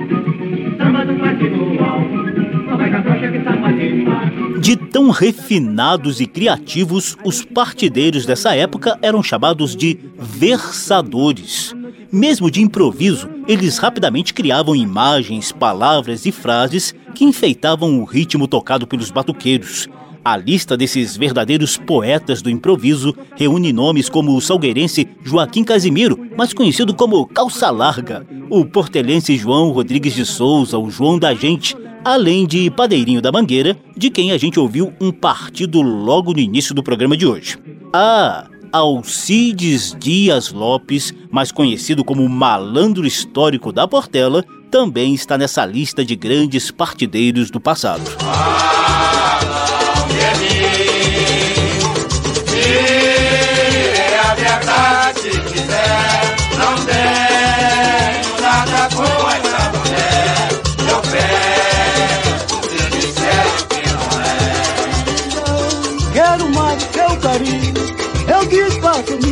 Samba 0.78 1.04
do 1.04 1.14
partido 1.18 1.84
alto, 1.84 2.29
De 4.60 4.76
tão 4.76 5.10
refinados 5.10 6.20
e 6.20 6.26
criativos, 6.26 7.16
os 7.24 7.44
partideiros 7.44 8.26
dessa 8.26 8.54
época 8.54 8.98
eram 9.02 9.22
chamados 9.22 9.74
de 9.74 9.98
versadores. 10.18 11.74
Mesmo 12.12 12.50
de 12.50 12.60
improviso, 12.60 13.28
eles 13.46 13.78
rapidamente 13.78 14.34
criavam 14.34 14.74
imagens, 14.74 15.52
palavras 15.52 16.26
e 16.26 16.32
frases 16.32 16.94
que 17.14 17.24
enfeitavam 17.24 18.00
o 18.00 18.04
ritmo 18.04 18.48
tocado 18.48 18.86
pelos 18.86 19.10
batuqueiros. 19.10 19.88
A 20.22 20.36
lista 20.36 20.76
desses 20.76 21.16
verdadeiros 21.16 21.78
poetas 21.78 22.42
do 22.42 22.50
improviso 22.50 23.14
reúne 23.36 23.72
nomes 23.72 24.08
como 24.08 24.36
o 24.36 24.40
salgueirense 24.40 25.08
Joaquim 25.24 25.64
Casimiro, 25.64 26.28
mais 26.36 26.52
conhecido 26.52 26.92
como 26.92 27.26
Calça 27.26 27.70
Larga, 27.70 28.26
o 28.50 28.64
portelense 28.66 29.36
João 29.36 29.70
Rodrigues 29.70 30.14
de 30.14 30.26
Souza, 30.26 30.78
o 30.78 30.90
João 30.90 31.18
da 31.18 31.32
Gente, 31.32 31.74
além 32.04 32.46
de 32.46 32.70
Padeirinho 32.70 33.22
da 33.22 33.32
Mangueira, 33.32 33.78
de 33.96 34.10
quem 34.10 34.30
a 34.30 34.36
gente 34.36 34.60
ouviu 34.60 34.92
um 35.00 35.10
partido 35.10 35.80
logo 35.80 36.34
no 36.34 36.40
início 36.40 36.74
do 36.74 36.82
programa 36.82 37.16
de 37.16 37.26
hoje. 37.26 37.56
Ah, 37.90 38.46
Alcides 38.72 39.96
Dias 39.98 40.52
Lopes, 40.52 41.14
mais 41.30 41.50
conhecido 41.50 42.04
como 42.04 42.28
Malandro 42.28 43.06
Histórico 43.06 43.72
da 43.72 43.88
Portela, 43.88 44.44
também 44.70 45.14
está 45.14 45.38
nessa 45.38 45.64
lista 45.64 46.04
de 46.04 46.14
grandes 46.14 46.70
partideiros 46.70 47.50
do 47.50 47.58
passado. 47.58 48.02
Quero 48.04 49.29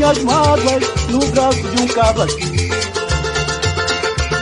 minhas 0.09 0.19
mágoas 0.25 0.85
no 1.09 1.19
braço 1.33 1.63
de 1.63 1.83
um 1.83 1.87
aqui. 2.23 2.71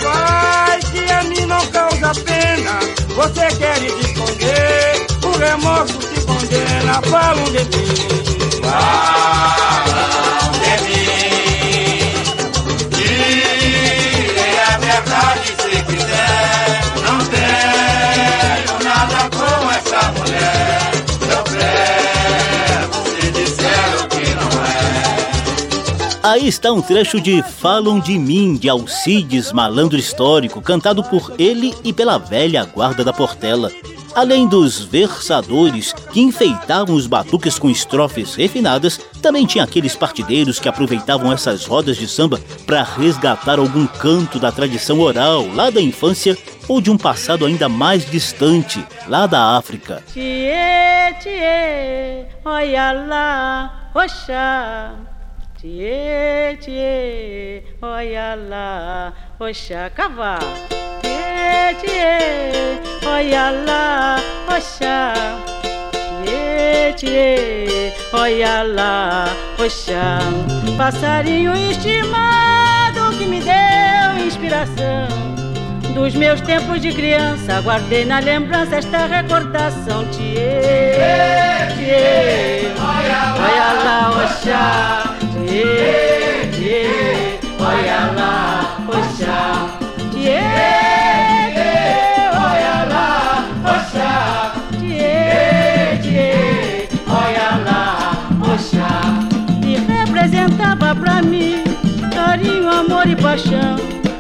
Vai 0.03 0.81
que 0.81 1.13
a 1.13 1.23
mim 1.25 1.47
não 1.47 1.67
causa 1.69 2.13
pena, 2.25 2.79
você 3.15 3.47
quer 3.57 3.83
esconder, 3.83 5.07
o 5.25 5.39
remorso 5.39 5.99
te 5.99 6.21
condena, 6.21 7.01
mim. 7.01 7.11
Falam 7.11 7.45
de 7.45 7.65
mim, 7.65 8.63
e 8.63 9.56
Aí 26.37 26.47
está 26.47 26.71
um 26.71 26.83
trecho 26.83 27.19
de 27.19 27.43
Falam 27.43 27.99
de 27.99 28.19
Mim, 28.19 28.57
de 28.57 28.69
Alcides, 28.69 29.53
malandro 29.53 29.99
histórico, 29.99 30.61
cantado 30.61 31.03
por 31.03 31.33
ele 31.39 31.75
e 31.83 31.95
pela 31.95 32.19
velha 32.19 32.63
guarda 32.63 33.03
da 33.03 33.11
Portela. 33.11 33.73
Além 34.15 34.47
dos 34.47 34.81
versadores 34.81 35.95
que 36.13 36.21
enfeitavam 36.21 36.95
os 36.95 37.07
batuques 37.07 37.59
com 37.59 37.71
estrofes 37.71 38.35
refinadas, 38.35 39.01
também 39.23 39.47
tinha 39.47 39.65
aqueles 39.65 39.97
partideiros 39.97 40.61
que 40.61 40.69
aproveitavam 40.69 41.33
essas 41.33 41.65
rodas 41.65 41.97
de 41.97 42.07
samba 42.07 42.39
para 42.67 42.83
resgatar 42.83 43.59
algum 43.59 43.87
canto 43.87 44.39
da 44.39 44.53
tradição 44.53 45.01
oral 45.01 45.47
lá 45.55 45.71
da 45.71 45.81
infância 45.81 46.37
ou 46.69 46.83
de 46.83 46.91
um 46.91 46.99
passado 46.99 47.47
ainda 47.47 47.67
mais 47.67 48.05
distante, 48.11 48.85
lá 49.09 49.27
da 49.27 49.57
África. 49.57 50.03
Tchê, 50.13 50.53
tchê, 51.19 52.27
olha 52.45 52.93
lá, 52.93 53.91
oxá. 53.95 55.06
Tchê, 55.67 56.57
tchê, 56.61 57.63
olha 57.83 58.37
lá, 58.37 59.13
oxá, 59.41 59.91
cavalo. 59.91 60.47
Tchê, 61.03 61.75
tchê, 61.81 62.79
olha 63.05 63.51
lá, 63.67 64.17
oxá. 64.47 65.13
Tchê, 66.23 66.93
tchê, 66.95 67.93
olha 68.13 68.63
lá, 68.63 69.27
oxá. 69.59 70.21
Passarinho 70.79 71.53
estimado 71.57 73.11
que 73.19 73.27
me 73.27 73.41
deu 73.41 74.25
inspiração. 74.25 75.09
Dos 75.93 76.15
meus 76.15 76.41
tempos 76.43 76.81
de 76.81 76.93
criança, 76.93 77.61
guardei 77.61 78.05
na 78.05 78.21
lembrança 78.21 78.77
esta 78.77 79.07
recordação. 79.07 80.05
Tchê, 80.13 80.95
tchê, 81.75 82.73
olha 82.79 83.83
lá, 83.83 84.11
oxá. 84.25 85.16
Tchê, 85.47 86.51
tchê, 86.53 87.39
olha 87.61 88.13
lá, 88.17 88.79
oxá. 88.89 89.69
Tchê, 90.11 90.43
tchê, 91.55 91.77
olha 92.35 92.77
lá, 92.91 93.47
oxá. 93.65 94.53
Tchê, 94.73 95.99
tchê, 96.03 96.89
olha 97.09 97.63
oxá. 98.53 98.91
E 99.65 99.77
representava 99.77 100.95
pra 100.97 101.23
mim 101.23 101.63
carinho, 102.13 102.69
amor 102.69 103.09
e 103.09 103.15
paixão. 103.15 103.77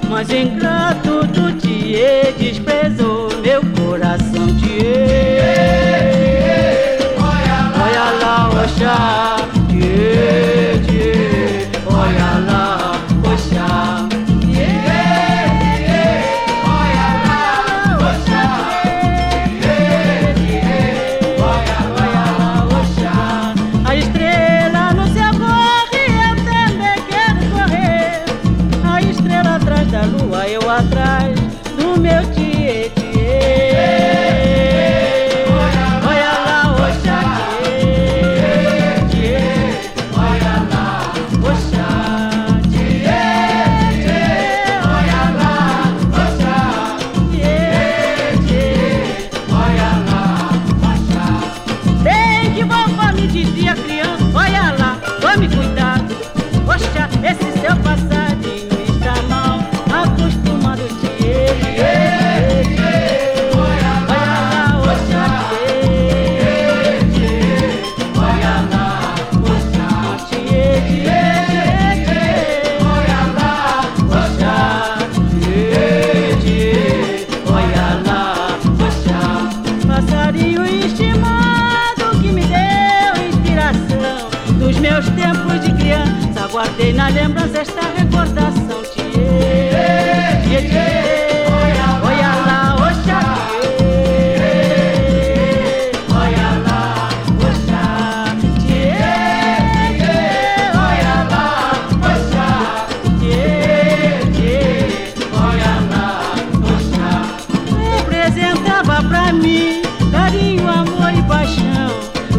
Mas 0.08 0.30
ingrato 0.30 1.26
do 1.26 1.52
Tchê 1.58 1.65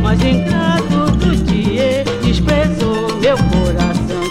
Mas 0.07 0.21
ingrato 0.23 1.11
do 1.17 1.35
desprezou 2.21 3.13
meu 3.19 3.35
coração. 3.35 4.21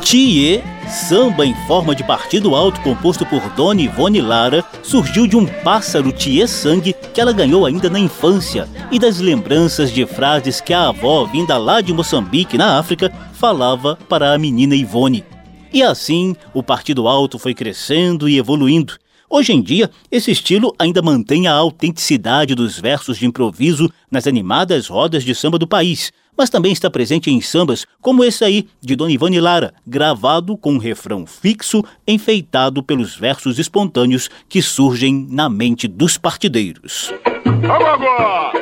Tiê, 0.00 0.62
samba 0.88 1.44
em 1.44 1.54
forma 1.66 1.94
de 1.94 2.02
partido 2.02 2.54
alto 2.54 2.80
composto 2.80 3.26
por 3.26 3.42
Dona 3.50 3.82
Ivone 3.82 4.22
Lara, 4.22 4.64
surgiu 4.82 5.26
de 5.26 5.36
um 5.36 5.44
pássaro 5.44 6.10
Tiê 6.10 6.48
Sangue 6.48 6.96
que 7.12 7.20
ela 7.20 7.34
ganhou 7.34 7.66
ainda 7.66 7.90
na 7.90 7.98
infância 7.98 8.66
e 8.90 8.98
das 8.98 9.18
lembranças 9.18 9.92
de 9.92 10.06
frases 10.06 10.58
que 10.62 10.72
a 10.72 10.88
avó, 10.88 11.26
vinda 11.26 11.58
lá 11.58 11.82
de 11.82 11.92
Moçambique, 11.92 12.56
na 12.56 12.78
África, 12.78 13.12
falava 13.34 13.98
para 14.08 14.32
a 14.32 14.38
menina 14.38 14.74
Ivone. 14.74 15.35
E 15.76 15.82
assim, 15.82 16.34
o 16.54 16.62
partido 16.62 17.06
alto 17.06 17.38
foi 17.38 17.52
crescendo 17.52 18.30
e 18.30 18.38
evoluindo. 18.38 18.94
Hoje 19.28 19.52
em 19.52 19.60
dia, 19.60 19.90
esse 20.10 20.30
estilo 20.30 20.74
ainda 20.78 21.02
mantém 21.02 21.46
a 21.46 21.52
autenticidade 21.52 22.54
dos 22.54 22.80
versos 22.80 23.18
de 23.18 23.26
improviso 23.26 23.92
nas 24.10 24.26
animadas 24.26 24.88
rodas 24.88 25.22
de 25.22 25.34
samba 25.34 25.58
do 25.58 25.66
país, 25.66 26.14
mas 26.34 26.48
também 26.48 26.72
está 26.72 26.88
presente 26.88 27.30
em 27.30 27.42
sambas 27.42 27.84
como 28.00 28.24
esse 28.24 28.42
aí, 28.42 28.66
de 28.80 28.96
Dona 28.96 29.12
Ivane 29.12 29.38
Lara, 29.38 29.74
gravado 29.86 30.56
com 30.56 30.72
um 30.72 30.78
refrão 30.78 31.26
fixo, 31.26 31.84
enfeitado 32.08 32.82
pelos 32.82 33.14
versos 33.14 33.58
espontâneos 33.58 34.30
que 34.48 34.62
surgem 34.62 35.26
na 35.30 35.50
mente 35.50 35.86
dos 35.86 36.16
partideiros. 36.16 37.12
Ô, 37.44 37.78
Gogó! 37.84 38.52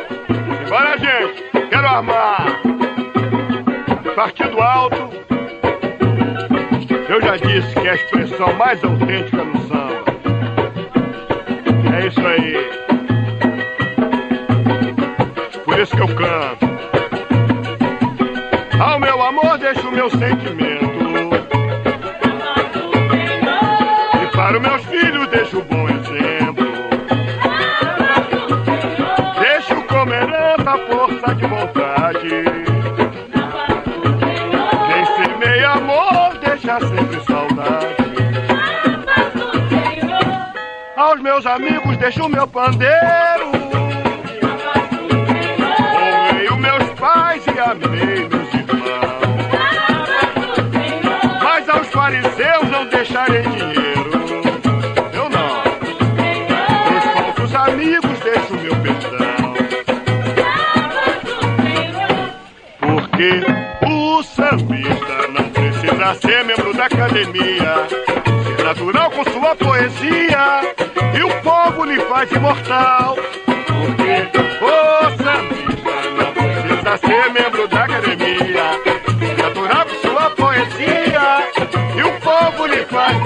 Bora, 0.68 0.98
gente! 0.98 1.68
Quero 1.70 1.86
armar! 1.86 2.60
Partido 4.16 4.60
alto. 4.60 5.33
Eu 7.14 7.22
já 7.22 7.36
disse 7.36 7.72
que 7.80 7.86
é 7.86 7.90
a 7.92 7.94
expressão 7.94 8.52
mais 8.54 8.82
autêntica 8.82 9.44
no 9.44 9.56
samba. 9.68 10.04
É 11.96 12.06
isso 12.08 12.26
aí. 12.26 12.56
Por 15.64 15.78
isso 15.78 15.94
que 15.94 16.02
eu 16.02 16.08
canto. 16.08 16.66
Ao 18.80 18.98
meu 18.98 19.22
amor 19.22 19.58
deixo 19.58 19.86
o 19.86 19.92
meu 19.92 20.10
sentimento. 20.10 20.90
E 24.20 24.36
para 24.36 24.56
os 24.56 24.62
meus 24.62 24.84
filhos 24.86 25.28
deixo 25.28 25.58
o 25.60 25.62
bom 25.62 25.88
exemplo. 25.88 26.66
Deixo 29.38 29.80
como 29.82 30.12
herança 30.12 30.68
a 30.68 30.78
força 30.88 31.34
de 31.36 31.46
meus 41.24 41.46
amigos, 41.46 41.96
deixo 41.96 42.26
o 42.26 42.28
meu 42.28 42.46
pandeiro. 42.46 43.50
Honrei 46.28 46.48
os 46.48 46.58
meus 46.58 46.90
pais 47.00 47.42
e 47.46 47.58
amei 47.58 48.28
meus 48.28 48.52
irmãos. 48.52 48.84
Mas 51.42 51.66
aos 51.70 51.88
fariseus 51.88 52.70
não 52.70 52.84
deixarei 52.88 53.40
dinheiro. 53.40 54.10
Eu 55.14 55.30
não. 55.30 55.62
Os 56.94 57.04
poucos 57.14 57.54
amigos 57.54 58.20
deixo 58.20 58.52
o 58.52 58.58
meu 58.58 58.76
perdão. 58.82 59.54
Porque 62.80 63.30
o 63.86 64.22
sambista 64.22 65.28
não 65.28 65.48
precisa 65.48 66.14
ser 66.20 66.44
membro 66.44 66.74
da 66.74 66.84
academia. 66.84 67.86
Ser 68.56 68.62
natural 68.62 69.10
com 69.10 69.24
sua 69.32 69.56
poesia 69.56 69.73
faz 72.24 72.32
imortal. 72.32 73.16
Porque 73.44 74.30
sambista 75.22 75.94
não 76.16 76.32
precisa 76.32 76.96
ser 76.98 77.32
membro 77.32 77.68
da 77.68 77.84
academia. 77.84 78.80
Natural 79.36 79.86
sua 80.00 80.30
poesia 80.30 81.50
e 81.96 82.02
o 82.02 82.20
povo 82.20 82.66
lhe 82.66 82.84
faz. 82.86 83.16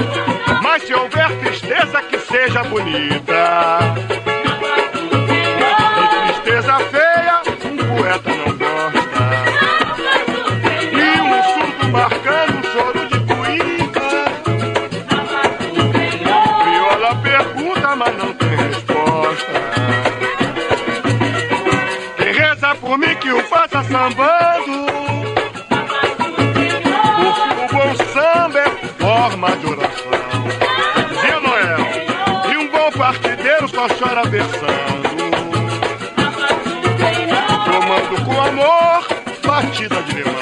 Mas 0.62 0.82
se 0.82 0.94
houver 0.94 1.30
tristeza, 1.38 2.02
que 2.02 2.18
seja 2.18 2.64
bonita. 2.64 4.17
Versando. 34.30 35.08
Tomando 37.64 38.24
com 38.24 38.40
amor, 38.40 39.06
batida 39.46 40.02
de 40.02 40.14
limão. 40.14 40.32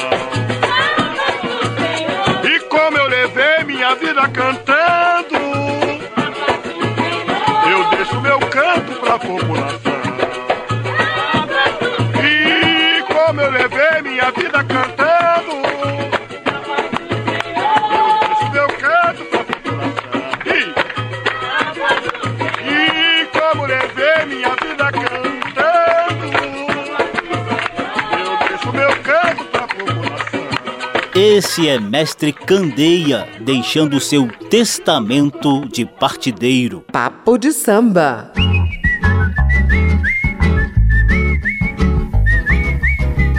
E 2.44 2.60
como 2.60 2.96
eu 2.96 3.08
levei 3.08 3.64
minha 3.64 3.94
vida 3.96 4.28
cantando, 4.28 5.36
eu 7.70 7.90
deixo 7.90 8.20
meu 8.20 8.38
canto 8.38 8.92
pra 9.00 9.18
população. 9.18 9.85
Esse 31.36 31.68
é 31.68 31.78
Mestre 31.78 32.32
Candeia, 32.32 33.28
deixando 33.42 34.00
seu 34.00 34.26
testamento 34.48 35.68
de 35.68 35.84
partideiro. 35.84 36.82
Papo 36.90 37.36
de 37.36 37.52
samba. 37.52 38.32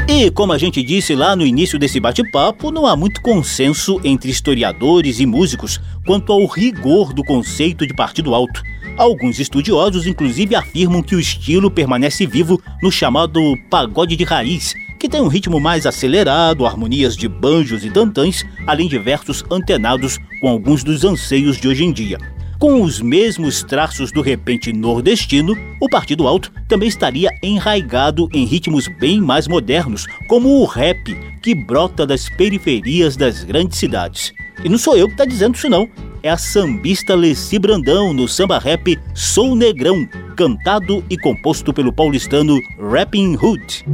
E 0.07 0.29
como 0.29 0.53
a 0.53 0.59
gente 0.59 0.83
disse 0.83 1.15
lá 1.15 1.35
no 1.35 1.43
início 1.43 1.79
desse 1.79 1.99
bate-papo, 1.99 2.69
não 2.69 2.85
há 2.85 2.95
muito 2.95 3.19
consenso 3.19 3.99
entre 4.03 4.29
historiadores 4.29 5.19
e 5.19 5.25
músicos 5.25 5.81
quanto 6.05 6.31
ao 6.31 6.45
rigor 6.45 7.11
do 7.13 7.23
conceito 7.23 7.87
de 7.87 7.95
partido 7.95 8.35
alto. 8.35 8.61
Alguns 8.95 9.39
estudiosos, 9.39 10.05
inclusive, 10.05 10.53
afirmam 10.53 11.01
que 11.01 11.15
o 11.15 11.19
estilo 11.19 11.71
permanece 11.71 12.27
vivo 12.27 12.61
no 12.79 12.91
chamado 12.91 13.41
pagode 13.71 14.15
de 14.15 14.23
raiz, 14.23 14.75
que 15.07 15.11
tem 15.11 15.21
um 15.21 15.29
ritmo 15.29 15.57
mais 15.57 15.85
acelerado, 15.85 16.65
harmonias 16.65 17.15
de 17.15 17.29
banjos 17.29 17.85
e 17.85 17.89
tantãs, 17.89 18.45
além 18.67 18.89
de 18.89 18.99
versos 18.99 19.41
antenados 19.49 20.17
com 20.41 20.49
alguns 20.49 20.83
dos 20.83 21.05
anseios 21.05 21.55
de 21.55 21.69
hoje 21.69 21.85
em 21.85 21.93
dia. 21.93 22.17
Com 22.59 22.81
os 22.81 22.99
mesmos 22.99 23.63
traços 23.63 24.11
do 24.11 24.21
repente 24.21 24.73
nordestino, 24.73 25.55
o 25.79 25.87
Partido 25.87 26.27
Alto 26.27 26.51
também 26.67 26.89
estaria 26.89 27.29
enraigado 27.41 28.27
em 28.33 28.43
ritmos 28.43 28.89
bem 28.99 29.21
mais 29.21 29.47
modernos, 29.47 30.05
como 30.27 30.59
o 30.59 30.65
rap, 30.65 31.15
que 31.41 31.55
brota 31.55 32.05
das 32.05 32.27
periferias 32.27 33.15
das 33.15 33.45
grandes 33.45 33.77
cidades. 33.77 34.33
E 34.61 34.67
não 34.67 34.77
sou 34.77 34.97
eu 34.97 35.07
que 35.07 35.13
está 35.13 35.23
dizendo 35.23 35.55
isso 35.55 35.69
não, 35.69 35.87
é 36.21 36.29
a 36.29 36.37
sambista 36.37 37.15
Leci 37.15 37.57
Brandão 37.57 38.13
no 38.13 38.27
samba 38.27 38.59
rap 38.59 38.99
Sou 39.13 39.55
Negrão, 39.55 40.05
cantado 40.35 41.01
e 41.09 41.17
composto 41.17 41.73
pelo 41.73 41.93
paulistano 41.93 42.59
Rapping 42.91 43.37
Hood. 43.41 43.85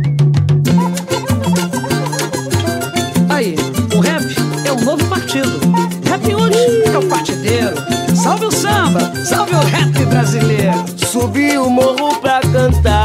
Rap 5.33 6.35
hoje 6.35 6.83
é 6.85 6.95
o 6.95 7.09
partideiro. 7.09 7.73
Salve 8.15 8.45
o 8.45 8.51
samba, 8.51 8.99
salve 9.25 9.55
o 9.55 9.61
rap 9.61 10.05
brasileiro. 10.05 10.85
Subi 10.95 11.57
o 11.57 11.71
morro 11.71 12.19
pra 12.21 12.39
cantar. 12.41 13.02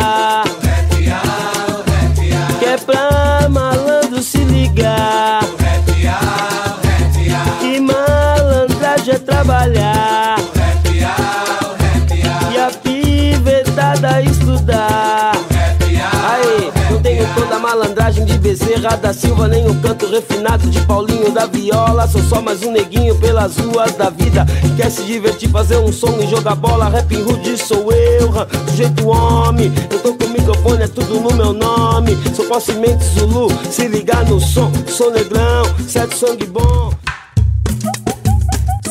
Malandragem 17.68 18.24
de 18.24 18.38
Bezerra 18.38 18.96
da 18.96 19.12
Silva, 19.12 19.46
nem 19.46 19.66
o 19.66 19.74
canto 19.82 20.06
refinado 20.06 20.66
de 20.70 20.80
Paulinho 20.86 21.30
da 21.30 21.44
Viola. 21.44 22.08
Sou 22.08 22.22
só 22.22 22.40
mais 22.40 22.62
um 22.62 22.72
neguinho 22.72 23.14
pelas 23.16 23.58
ruas 23.58 23.94
da 23.94 24.08
vida. 24.08 24.46
Que 24.62 24.76
quer 24.76 24.90
se 24.90 25.02
divertir, 25.02 25.50
fazer 25.50 25.76
um 25.76 25.92
som 25.92 26.18
e 26.18 26.26
jogar 26.26 26.54
bola. 26.54 26.88
Rap 26.88 27.14
rude 27.14 27.58
sou 27.58 27.92
eu, 27.92 28.32
sujeito 28.70 29.06
homem. 29.06 29.70
Eu 29.90 29.98
tô 29.98 30.14
com 30.14 30.24
o 30.24 30.28
microfone, 30.30 30.84
é 30.84 30.88
tudo 30.88 31.20
no 31.20 31.34
meu 31.34 31.52
nome. 31.52 32.16
Sou 32.34 32.46
possimente 32.46 33.04
Zulu, 33.04 33.48
se 33.70 33.86
ligar 33.86 34.24
no 34.24 34.40
som. 34.40 34.72
Sou 34.86 35.12
negrão, 35.12 35.64
certo 35.86 36.16
sangue 36.16 36.46
bom. 36.46 36.90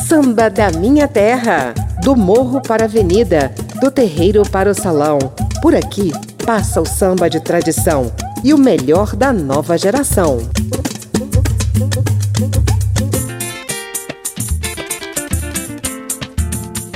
Samba 0.08 0.52
da 0.52 0.70
minha 0.70 1.08
terra, 1.08 1.74
do 2.04 2.16
morro 2.16 2.62
para 2.62 2.84
a 2.84 2.86
avenida, 2.86 3.52
do 3.82 3.90
terreiro 3.90 4.44
para 4.44 4.70
o 4.70 4.76
salão. 4.76 5.18
Por 5.64 5.76
aqui 5.76 6.12
passa 6.46 6.80
o 6.80 6.86
samba 6.86 7.28
de 7.28 7.40
tradição 7.40 8.12
e 8.44 8.54
o 8.54 8.58
melhor 8.58 9.16
da 9.16 9.34
nova 9.34 9.78
geração. 9.78 10.40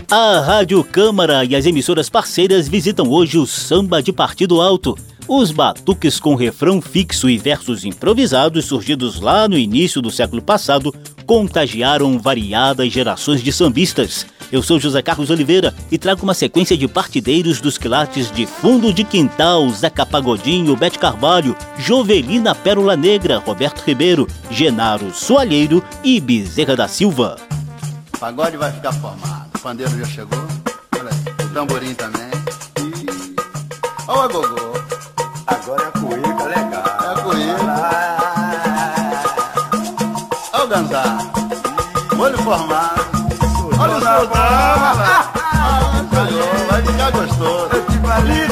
A 0.09 0.39
Rádio 0.41 0.83
Câmara 0.83 1.45
e 1.45 1.55
as 1.55 1.65
emissoras 1.65 2.09
parceiras 2.09 2.67
visitam 2.67 3.09
hoje 3.09 3.37
o 3.37 3.47
Samba 3.47 4.03
de 4.03 4.11
Partido 4.11 4.59
Alto. 4.59 4.97
Os 5.27 5.51
batuques 5.51 6.19
com 6.19 6.35
refrão 6.35 6.81
fixo 6.81 7.29
e 7.29 7.37
versos 7.37 7.85
improvisados 7.85 8.65
surgidos 8.65 9.21
lá 9.21 9.47
no 9.47 9.57
início 9.57 10.01
do 10.01 10.11
século 10.11 10.41
passado 10.41 10.93
contagiaram 11.25 12.19
variadas 12.19 12.91
gerações 12.91 13.41
de 13.41 13.53
sambistas. 13.53 14.25
Eu 14.51 14.61
sou 14.61 14.77
José 14.77 15.01
Carlos 15.01 15.29
Oliveira 15.29 15.73
e 15.89 15.97
trago 15.97 16.23
uma 16.23 16.33
sequência 16.33 16.77
de 16.77 16.85
partideiros 16.85 17.61
dos 17.61 17.77
quilates 17.77 18.29
de 18.29 18.45
Fundo 18.45 18.91
de 18.93 19.05
Quintal, 19.05 19.69
Zeca 19.69 20.05
Pagodinho, 20.05 20.75
Bete 20.75 20.99
Carvalho, 20.99 21.55
Jovelina 21.77 22.53
Pérola 22.53 22.97
Negra, 22.97 23.37
Roberto 23.39 23.81
Ribeiro, 23.85 24.27
Genaro 24.49 25.13
Soalheiro 25.13 25.81
e 26.03 26.19
Bezerra 26.19 26.75
da 26.75 26.89
Silva. 26.89 27.37
O 28.13 28.17
pagode 28.19 28.57
vai 28.57 28.73
ficar 28.73 28.91
formado. 28.91 29.49
O 29.55 29.59
pandeiro 29.59 29.97
já 29.97 30.05
chegou. 30.05 30.39
O 30.39 31.53
tamborim 31.53 31.93
também. 31.93 32.29
E... 32.79 33.35
Olha 34.07 34.19
o 34.19 34.21
agogô. 34.21 34.73
Agora 35.47 35.83
é 35.83 35.87
a 35.87 35.91
cuíca 35.91 36.43
legal. 36.43 36.83
É 37.01 37.07
a 37.07 37.15
cuíca. 37.23 37.71
Olha 40.53 40.63
o 40.63 40.67
ganzá. 40.67 41.17
Olho 42.19 42.37
formado. 42.39 42.90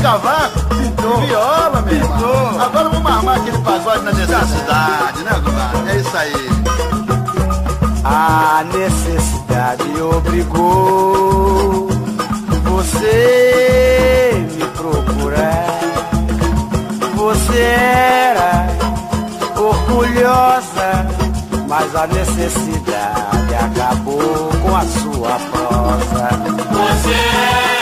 Cavaco? 0.02 0.60
Pintou. 0.76 1.18
Viola, 1.22 1.82
meu 1.82 1.96
irmão. 1.96 2.62
Agora 2.62 2.90
vamos 2.90 3.12
armar 3.12 3.38
aquele 3.38 3.58
pagode 3.60 4.04
na 4.04 4.12
necessidade, 4.12 5.24
né, 5.24 5.42
compadre? 5.44 5.92
É 5.92 5.96
isso 5.98 6.18
aí. 6.18 6.50
A 8.04 8.64
necessidade 8.74 10.02
obrigou 10.02 11.90
você 12.66 14.48
me 14.52 14.66
procurar. 14.68 15.80
Você 17.16 17.60
era 17.60 18.68
orgulhosa, 19.58 21.06
mas 21.68 21.96
a 21.96 22.08
necessidade 22.08 23.56
acabou 23.56 24.50
com 24.62 24.76
a 24.76 24.86
sua 24.86 25.40
prosa. 25.52 26.30
Você 26.72 27.14
era 27.14 27.79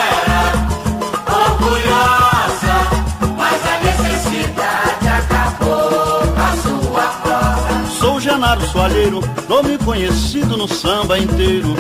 Leonardo 8.47 8.71
Soalheiro, 8.71 9.19
nome 9.49 9.77
conhecido 9.79 10.55
no 10.55 10.69
samba 10.69 11.19
inteiro. 11.19 11.75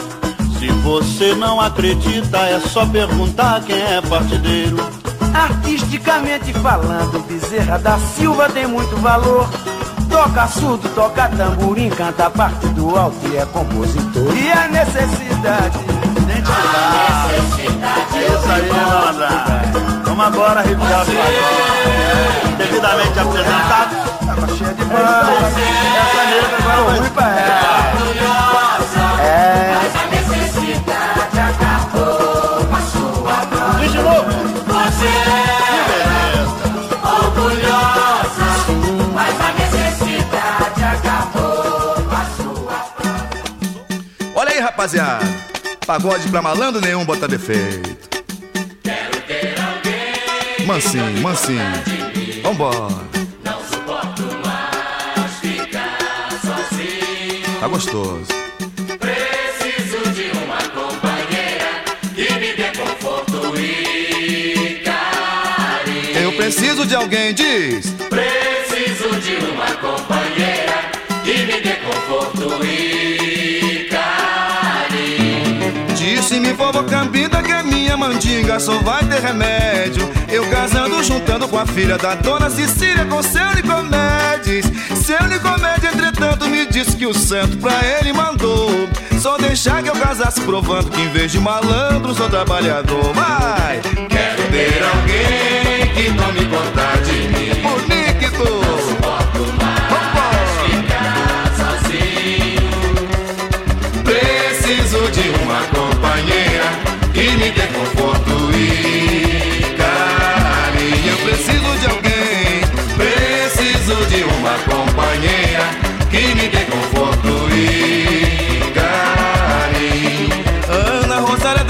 Se 0.59 0.67
você 0.67 1.33
não 1.33 1.61
acredita, 1.61 2.39
é 2.39 2.59
só 2.59 2.85
perguntar 2.85 3.61
quem 3.61 3.79
é 3.81 4.01
partideiro. 4.01 4.75
Artisticamente 5.33 6.51
falando, 6.55 7.25
Bezerra 7.25 7.79
da 7.79 7.97
Silva 7.97 8.49
tem 8.49 8.67
muito 8.67 8.97
valor. 8.97 9.47
Toca 10.09 10.45
surdo, 10.47 10.89
toca 10.89 11.29
tamborim, 11.29 11.89
canta 11.89 12.25
a 12.25 12.29
parte 12.29 12.67
do 12.69 12.97
alto 12.97 13.15
e 13.31 13.37
é 13.37 13.45
compositor. 13.45 14.35
E 14.35 14.51
a 14.51 14.67
necessidade. 14.67 15.79
Ah, 16.49 17.29
é 17.31 18.27
isso 18.27 18.51
aí, 18.51 18.69
malandra. 18.69 19.29
Vamos 20.03 20.25
agora 20.25 20.61
revirar 20.63 21.05
pagodes. 21.05 22.57
Devidamente 22.57 23.19
apresentado. 23.19 23.86
Tava 24.37 24.55
cheia 24.55 24.71
de 24.71 24.85
banda. 24.85 25.01
Essa 25.01 26.23
negra 26.29 26.57
agora 26.59 26.83
vai 26.83 26.99
ruim 26.99 27.09
pra 27.09 27.27
ela. 27.27 27.57
É. 29.19 29.73
Mas 29.73 29.95
a 29.95 30.05
necessidade 30.05 31.39
acabou 31.39 32.65
com 32.67 32.75
a 32.75 32.81
sua 32.81 33.45
dor. 33.45 33.79
Diz 33.79 33.91
de 33.91 33.97
novo. 33.97 34.29
Você 34.67 35.07
é 35.07 36.45
orgulhosa, 37.03 38.49
mas 39.15 39.35
a 39.41 39.51
necessidade 39.53 40.83
acabou 40.83 41.95
com 42.03 42.15
a 42.15 42.25
sua 42.37 42.77
Olha 44.35 44.51
aí, 44.51 44.59
rapaziada. 44.59 45.25
Pagode 45.87 46.29
pra 46.29 46.43
malandro 46.43 46.79
nenhum 46.79 47.03
bota 47.03 47.27
defeito. 47.27 47.97
Quero 48.83 49.19
ter 49.21 49.55
alguém 49.59 50.67
Mansinho, 50.67 51.21
mansinho. 51.21 51.63
Vambora. 52.43 53.06
Tá 57.59 57.67
gostoso. 57.67 58.27
Preciso 58.99 60.11
de 60.13 60.29
uma 60.37 60.61
companheira 60.69 61.83
que 62.13 62.31
me 62.33 62.53
dê 62.53 62.71
conforto 62.77 63.57
e 63.59 64.83
carinho. 64.85 66.19
Eu 66.21 66.33
preciso 66.33 66.85
de 66.85 66.95
alguém, 66.95 67.33
diz. 67.33 67.87
Preciso 68.09 69.09
de 69.21 69.37
uma 69.47 69.71
companheira 69.77 70.91
que 71.25 71.37
me 71.45 71.59
dê 71.61 71.73
conforto 71.77 72.63
e 72.63 73.89
carinho. 73.89 75.87
Disse-me 75.95 76.53
vovó 76.53 76.83
Cambida 76.83 77.41
que 77.41 77.51
a 77.51 77.63
minha 77.63 77.97
mandinga 77.97 78.59
só 78.59 78.77
vai 78.79 79.03
ter 79.03 79.19
remédio. 79.19 80.07
Eu 80.29 80.47
casando, 80.49 81.03
juntando 81.03 81.47
com 81.47 81.57
a 81.57 81.65
filha 81.65 81.97
da 81.97 82.13
dona 82.13 82.51
Cecília 82.51 83.03
com 83.05 83.23
seu 83.23 83.55
Nicomedes. 83.55 84.65
Seu 85.07 85.25
Nicomedes, 85.29 85.85
entretanto, 85.85 86.49
me 86.49 86.65
disse 86.65 86.97
que 86.97 87.05
o 87.05 87.13
santo 87.13 87.55
pra 87.59 87.79
ele 87.81 88.11
mandou. 88.11 88.89
Só 89.21 89.37
deixar 89.37 89.81
que 89.81 89.87
eu 89.87 89.95
casasse, 89.95 90.41
provando 90.41 90.91
que 90.91 90.99
em 90.99 91.07
vez 91.07 91.31
de 91.31 91.39
malandro 91.39 92.13
sou 92.13 92.29
trabalhador. 92.29 93.13
Vai! 93.13 93.79
Quero 94.09 94.43
ter 94.51 94.83
alguém 94.83 95.93
que 95.93 96.11
tome 96.13 96.45
conta 96.47 96.97
de 97.05 97.19
mim. 97.29 97.55
Bonito! 97.61 98.43
Não 98.43 98.79
suporto 98.85 99.47
mais 99.57 100.51
ficar 100.65 101.53
sozinho. 101.55 102.67
Preciso 104.03 105.09
de 105.09 105.29
uma 105.41 105.61
companheira 105.67 106.65
que 107.13 107.31
me 107.37 107.49
dê 107.51 107.66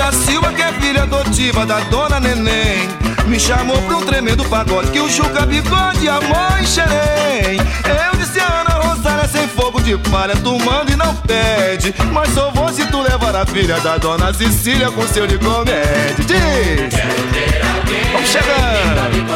Da 0.07 0.13
Silva, 0.13 0.53
que 0.53 0.61
é 0.61 0.71
filha 0.71 1.03
adotiva 1.03 1.65
da 1.65 1.81
dona 1.81 2.17
Neném. 2.17 2.87
Me 3.25 3.37
chamou 3.37 3.75
pra 3.81 3.97
um 3.97 4.05
tremendo 4.05 4.45
pagode 4.45 4.89
que 4.89 5.01
o 5.01 5.09
Juca 5.09 5.45
Bigode 5.45 6.05
e 6.05 6.07
a 6.07 6.21
mãe 6.21 6.65
Xerém. 6.65 7.57
Eu 7.83 8.17
disse 8.17 8.39
a 8.39 8.61
Ana 8.61 8.87
Rosária 8.87 9.27
sem 9.27 9.45
fogo 9.49 9.81
de 9.81 9.97
palha, 10.09 10.33
tu 10.37 10.57
manda 10.59 10.93
e 10.93 10.95
não 10.95 11.13
pede. 11.13 11.93
Mas 12.13 12.33
só 12.33 12.49
vou 12.51 12.69
se 12.69 12.85
tu 12.85 13.01
levar 13.01 13.35
a 13.35 13.45
filha 13.45 13.81
da 13.81 13.97
dona 13.97 14.33
Cecília 14.33 14.89
com 14.91 15.05
seu 15.05 15.27
Nicomede. 15.27 16.23
Diz! 16.25 16.95
Quero 16.95 17.23
ter 17.33 17.61
alguém 17.65 18.11
Vamos 18.13 18.29
chegando! 18.29 19.27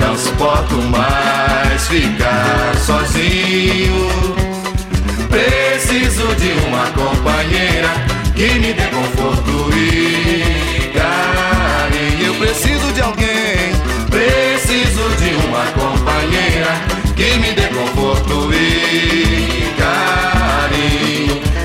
Não 0.00 0.18
suporto 0.18 0.74
mais 0.74 1.86
ficar 1.86 2.74
sozinho. 2.84 4.10
Preciso 5.30 6.34
de 6.34 6.50
uma 6.66 6.86
companheira 6.90 8.23
que 8.34 8.58
me 8.58 8.72
dê 8.72 8.86
conforto 8.88 9.70
e 9.76 10.90
carinho. 10.92 12.26
Eu 12.26 12.34
preciso 12.34 12.92
de 12.92 13.00
alguém, 13.00 13.72
preciso 14.10 15.08
de 15.16 15.34
uma 15.46 15.64
companheira 15.72 16.72
que 17.16 17.38
me 17.38 17.52
dê 17.52 17.68
conforto 17.68 18.52
e 18.52 19.74
carinho. 19.78 20.33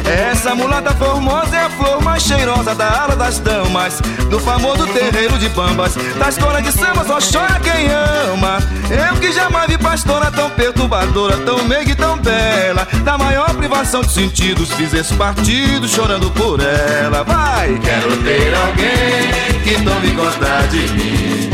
Essa 0.09 0.55
mulata 0.55 0.91
formosa 0.95 1.55
é 1.55 1.65
a 1.65 1.69
flor 1.69 2.01
mais 2.01 2.23
cheirosa 2.23 2.73
da 2.73 3.03
ala 3.03 3.15
das 3.15 3.37
damas 3.37 4.01
Do 4.29 4.39
famoso 4.39 4.87
terreiro 4.87 5.37
de 5.37 5.47
bambas 5.49 5.95
Da 6.17 6.29
escola 6.29 6.61
de 6.61 6.71
samba 6.71 7.05
só 7.05 7.19
chora 7.19 7.59
quem 7.59 7.87
ama 7.91 8.57
Eu 8.89 9.19
que 9.19 9.31
jamais 9.31 9.69
vi 9.69 9.77
pastora 9.77 10.31
tão 10.31 10.49
perturbadora 10.49 11.37
Tão 11.37 11.63
meiga 11.63 11.91
e 11.91 11.95
tão 11.95 12.17
bela 12.17 12.87
Da 13.03 13.19
maior 13.19 13.53
privação 13.53 14.01
de 14.01 14.11
sentidos 14.11 14.71
Fiz 14.73 14.93
esse 14.95 15.13
partido 15.13 15.87
chorando 15.87 16.31
por 16.31 16.59
ela 16.59 17.23
Vai! 17.23 17.79
Quero 17.83 18.17
ter 18.23 18.53
alguém 18.55 19.49
que 19.63 19.83
tome 19.83 20.11
conta 20.15 20.67
de 20.69 20.79
mim. 20.93 21.49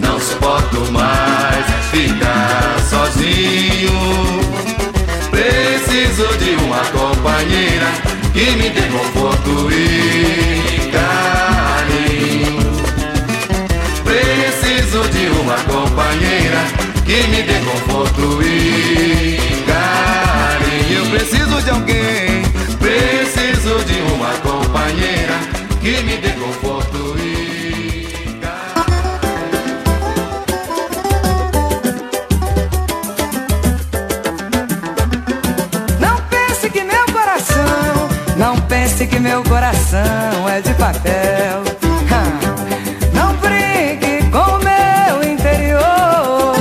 Não 0.00 0.20
suporto 0.20 0.92
mais 0.92 1.64
ficar 1.90 2.76
sozinho 2.88 4.47
Preciso 5.48 6.28
de 6.36 6.50
uma 6.62 6.84
companheira 6.92 7.86
que 8.34 8.50
me 8.56 8.68
dê 8.68 8.82
conforto 8.82 9.70
e 9.72 10.90
carinho. 10.92 12.58
Preciso 14.04 15.08
de 15.08 15.26
uma 15.40 15.56
companheira 15.64 16.60
que 17.06 17.26
me 17.28 17.42
dê 17.42 17.58
conforto 17.60 18.42
e 18.42 19.38
carinho. 19.66 20.98
Eu 20.98 21.06
preciso 21.06 21.62
de 21.62 21.70
alguém, 21.70 22.27
que 39.08 39.18
meu 39.18 39.42
coração 39.44 40.48
é 40.48 40.60
de 40.60 40.72
papel. 40.74 41.62
Não 43.12 43.34
brinque 43.36 44.22
com 44.30 44.56
o 44.56 44.58
meu 44.58 45.32
interior. 45.32 46.54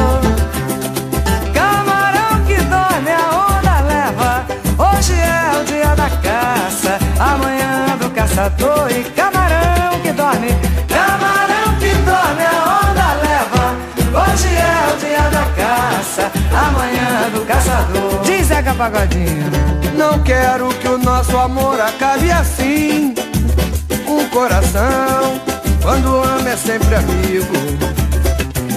Camarão 1.54 2.43
que 2.45 2.56
dorme, 2.56 3.12
a 3.12 3.30
onda 3.50 3.80
leva. 3.82 4.45
Hoje 4.78 5.14
é 5.14 5.60
o 5.60 5.64
dia 5.66 5.95
da 5.95 6.10
caça, 6.10 6.98
amanhã 7.20 7.98
do 8.00 8.10
caçador. 8.12 8.89
E 8.91 9.04
camarão 9.12 10.00
que 10.02 10.12
dorme, 10.12 10.50
camarão 10.88 11.76
que 11.80 11.93
dorme, 12.06 12.43
a 12.43 12.82
onda 12.82 13.14
leva. 13.24 13.76
Hoje 14.32 14.50
é 14.56 14.93
o 14.93 14.98
dia 14.98 15.30
da 15.30 15.45
caça, 15.56 16.32
amanhã 16.52 17.30
do 17.34 17.45
caçador. 17.45 18.22
Diz 18.24 18.48
Zeca 18.48 18.74
Pagodinho. 18.74 19.48
Não 19.98 20.20
quero 20.20 20.70
nosso 21.28 21.38
amor 21.38 21.80
acabe 21.82 22.32
assim. 22.32 23.13
Um 24.07 24.25
coração, 24.30 25.41
quando 25.82 26.23
ama, 26.23 26.49
é 26.49 26.55
sempre 26.55 26.95
amigo. 26.95 27.53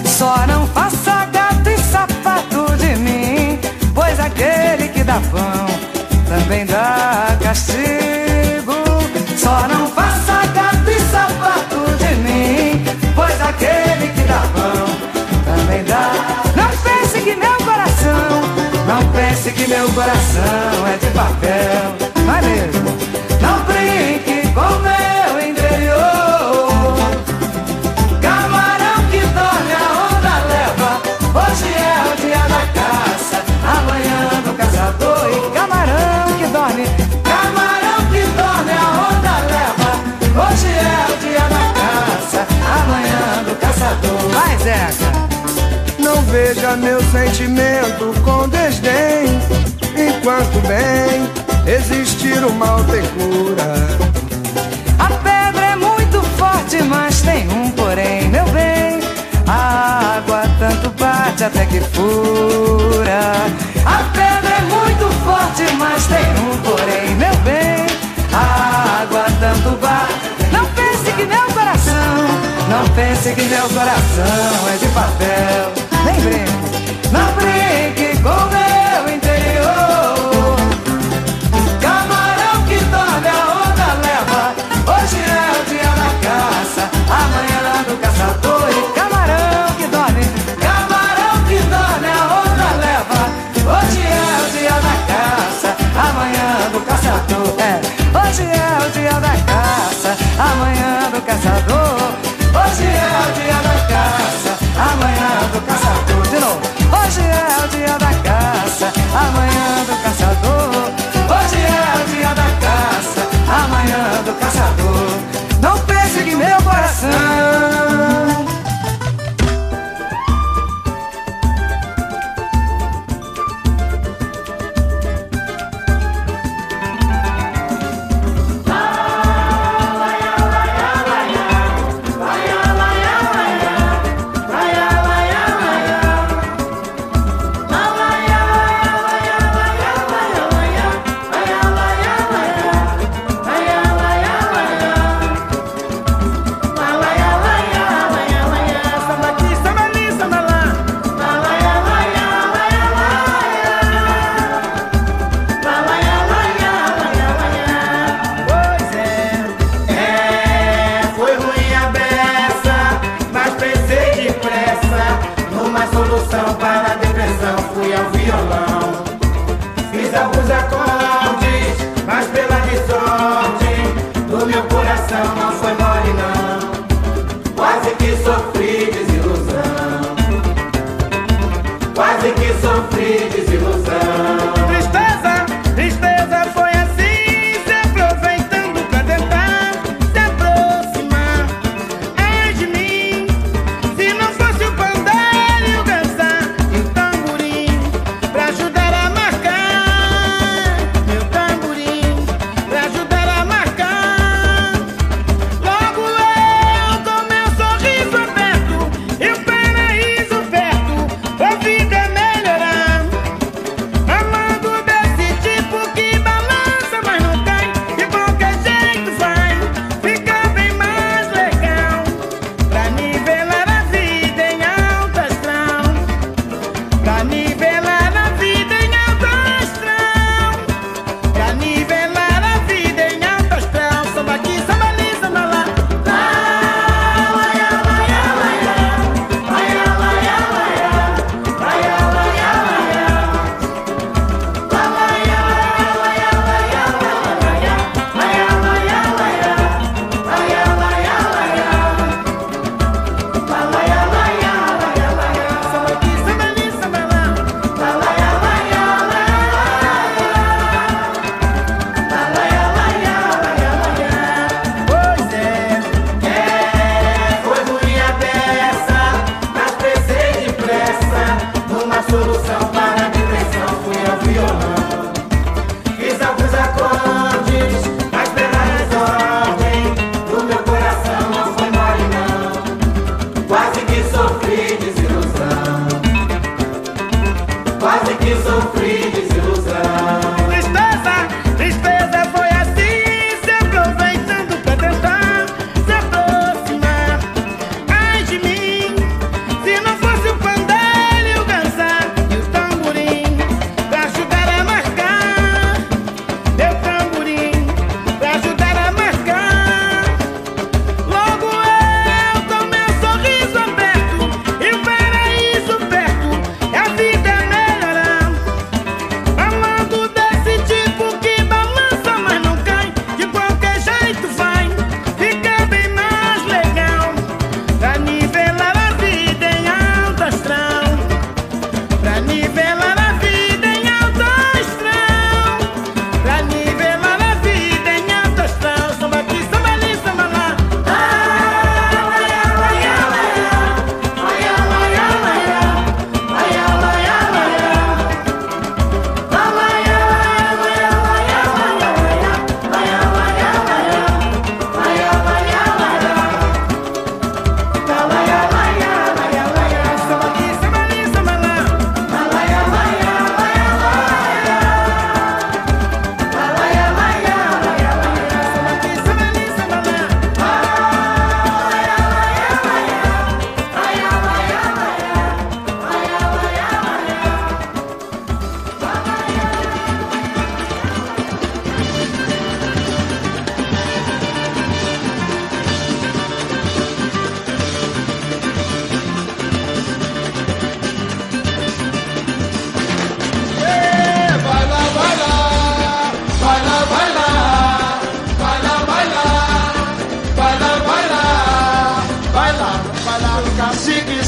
Só 0.04 0.46
não 0.48 0.66
faça 0.68 1.26
gato 1.26 1.68
e 1.68 1.78
sapato 1.78 2.76
de 2.76 2.96
mim, 2.96 3.58
pois 3.94 4.18
aquele 4.18 4.88
que 4.88 5.04
dá 5.04 5.20
pão 5.30 5.66
também 6.28 6.66
dá 6.66 7.36
castigo. 7.40 8.74
Só 9.36 9.68
não 9.68 9.86
faça 9.88 10.46
gato 10.52 10.90
e 10.90 11.00
sapato 11.10 11.96
de 11.98 12.14
mim, 12.16 12.84
pois 13.14 13.40
aquele 13.40 14.08
que 14.12 14.22
dá 14.22 14.42
pão 14.54 14.86
também 15.44 15.84
dá. 15.84 16.10
Não 16.56 16.70
pense 16.78 17.20
que 17.20 17.36
meu 17.36 17.56
coração, 17.58 18.42
não 18.86 19.12
pense 19.12 19.52
que 19.52 19.68
meu 19.68 19.88
coração 19.92 20.86
é 20.92 20.96
de 20.98 21.06
papel, 21.12 22.09
vai 22.26 22.40
mesmo. 22.42 22.90
Não 23.40 23.64
brinque 23.64 24.48
com 24.52 24.70
meu 24.80 25.48
interior. 25.48 26.96
Camarão 28.20 29.00
que 29.10 29.20
dorme, 29.20 29.72
a 29.72 29.86
onda 30.06 30.34
leva. 30.52 30.90
Hoje 31.34 31.68
é 31.72 32.12
o 32.12 32.16
dia 32.20 32.44
da 32.48 32.62
caça, 32.74 33.38
amanhã 33.64 34.42
do 34.44 34.52
caçador. 34.56 35.52
Camarão 35.52 36.26
que 36.38 36.46
dorme, 36.46 36.84
camarão 37.24 38.00
que 38.10 38.22
dorme, 38.36 38.72
a 38.72 38.86
onda 39.08 39.34
leva. 39.52 39.90
Hoje 40.42 40.68
é 40.68 41.06
o 41.12 41.16
dia 41.18 41.44
da 41.48 41.64
caça, 41.80 42.40
amanhã 42.82 43.42
do 43.44 43.54
caçador. 43.56 44.22
Vai, 44.30 44.54
Zeca. 44.58 45.10
Não 45.98 46.22
veja 46.22 46.76
meu 46.76 47.00
sentimento 47.02 48.14
com 48.24 48.48
desdém, 48.48 49.40
enquanto 49.96 50.60
bem 50.66 51.29
Existir 51.70 52.44
o 52.44 52.52
mal 52.52 52.82
tem 52.82 53.00
cura. 53.10 53.62
A 54.98 55.06
pedra 55.22 55.66
é 55.66 55.76
muito 55.76 56.20
forte, 56.36 56.82
mas 56.82 57.22
tem 57.22 57.48
um 57.48 57.70
porém, 57.70 58.28
meu 58.28 58.44
bem. 58.46 58.98
A 59.46 60.16
água 60.16 60.42
tanto 60.58 60.90
bate 60.98 61.44
até 61.44 61.64
que 61.66 61.78
fura. 61.78 63.20
A 63.86 64.02
pedra 64.12 64.50
é 64.50 64.62
muito 64.62 65.14
forte, 65.22 65.72
mas 65.78 66.04
tem 66.06 66.26
um 66.42 66.58
porém, 66.58 67.14
meu 67.14 67.36
bem. 67.44 67.86
A 68.32 69.02
água 69.02 69.26
tanto 69.38 69.76
bate. 69.76 70.50
Não 70.50 70.66
pense 70.74 71.12
que 71.12 71.24
meu 71.24 71.46
coração, 71.54 72.26
não 72.68 72.88
pense 72.96 73.32
que 73.32 73.42
meu 73.42 73.68
coração 73.68 74.68
é 74.74 74.76
de 74.76 74.88
papel. 74.88 75.72
Lembremos. 76.04 76.69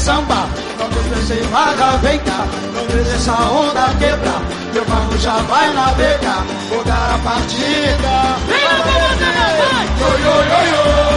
Samba, 0.03 0.49
não 0.77 0.89
deixe 0.89 1.27
sem 1.27 1.41
vaga, 1.43 1.97
vem 1.99 2.19
cá, 2.19 2.45
não 2.73 2.85
deixe 2.87 3.15
essa 3.15 3.31
onda 3.31 3.95
quebrar. 3.99 4.41
Meu 4.73 4.85
barco 4.85 5.17
já 5.17 5.37
vai 5.37 5.73
navegar, 5.73 6.43
vou 6.69 6.83
dar 6.83 7.15
a 7.15 7.19
partida. 7.19 8.37
Vem 8.47 8.63
lá, 8.63 9.85
yo, 9.99 10.07
yo, 10.19 10.35
yo. 10.43 11.13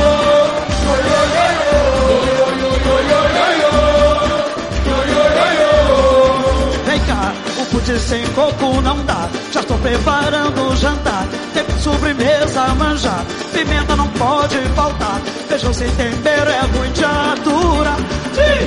Vem 6.86 7.00
cá, 7.00 7.32
o 7.58 7.66
pudim 7.66 7.98
sem 7.98 8.24
coco 8.28 8.80
não 8.82 9.04
dá. 9.04 9.28
Já 9.52 9.60
estou 9.60 9.78
preparando 9.78 10.68
o 10.70 10.76
jantar. 10.76 11.26
Tem 11.52 11.64
sobremesa, 11.86 12.74
manjar. 12.74 13.24
Pimenta 13.52 13.94
não 13.94 14.08
pode 14.08 14.58
faltar. 14.74 15.20
Feijão 15.48 15.72
sem 15.72 15.88
tempero 15.92 16.50
é 16.50 16.60
ruim 16.60 16.90
de 16.92 17.04
aturar. 17.04 17.96
É, 18.38 18.66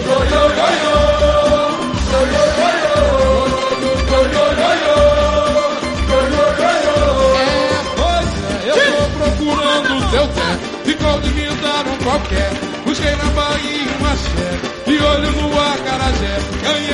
tô 8.79 9.05
procurando 9.17 10.09
seu 10.11 10.27
pé. 10.29 10.49
Ficou 10.85 11.19
de 11.19 11.29
me 11.31 11.47
dar 11.61 11.85
um 11.87 11.97
qualquer. 12.03 12.51
Busquei 12.85 13.15
na 13.17 13.29
Bahia 13.35 13.91
uma 13.99 14.11
axé. 14.13 14.49
De 14.87 14.97
olho 14.97 15.31
no 15.33 15.61
acarajé. 15.61 16.39
Ganhei 16.63 16.88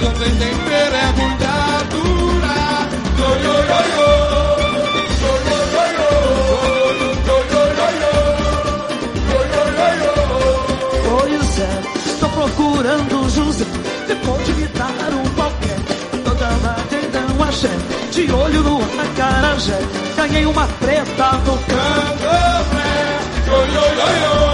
feijão 0.00 0.16
sem 0.16 0.34
tempero 0.36 0.96
é 0.96 1.12
muita 1.12 1.84
dura. 1.90 2.54
Yo, 3.18 3.28
yo, 3.36 3.52
yo, 3.52 3.80
yo. 3.96 4.10
Estou 12.06 12.30
procurando 12.30 13.20
o 13.20 13.28
José. 13.28 13.64
Você 13.64 14.14
pode 14.16 14.52
me 14.54 14.66
dar 14.68 15.12
um 15.12 15.28
qualquer. 15.34 15.76
Toda 16.24 16.46
batida 16.46 17.20
um 17.38 17.42
axé. 17.42 17.70
De 18.10 18.32
olho 18.32 18.62
no 18.62 18.80
acarajé. 19.00 19.78
Ganhei 20.16 20.46
uma 20.46 20.66
preta 20.66 21.32
no 21.44 21.58
candomblé. 21.58 22.90
Yo, 23.46 23.56
yo, 23.56 23.72
yo. 23.72 24.00
Yo, 24.20 24.49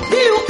nacional. 0.00 0.12
E 0.12 0.30
o 0.32 0.40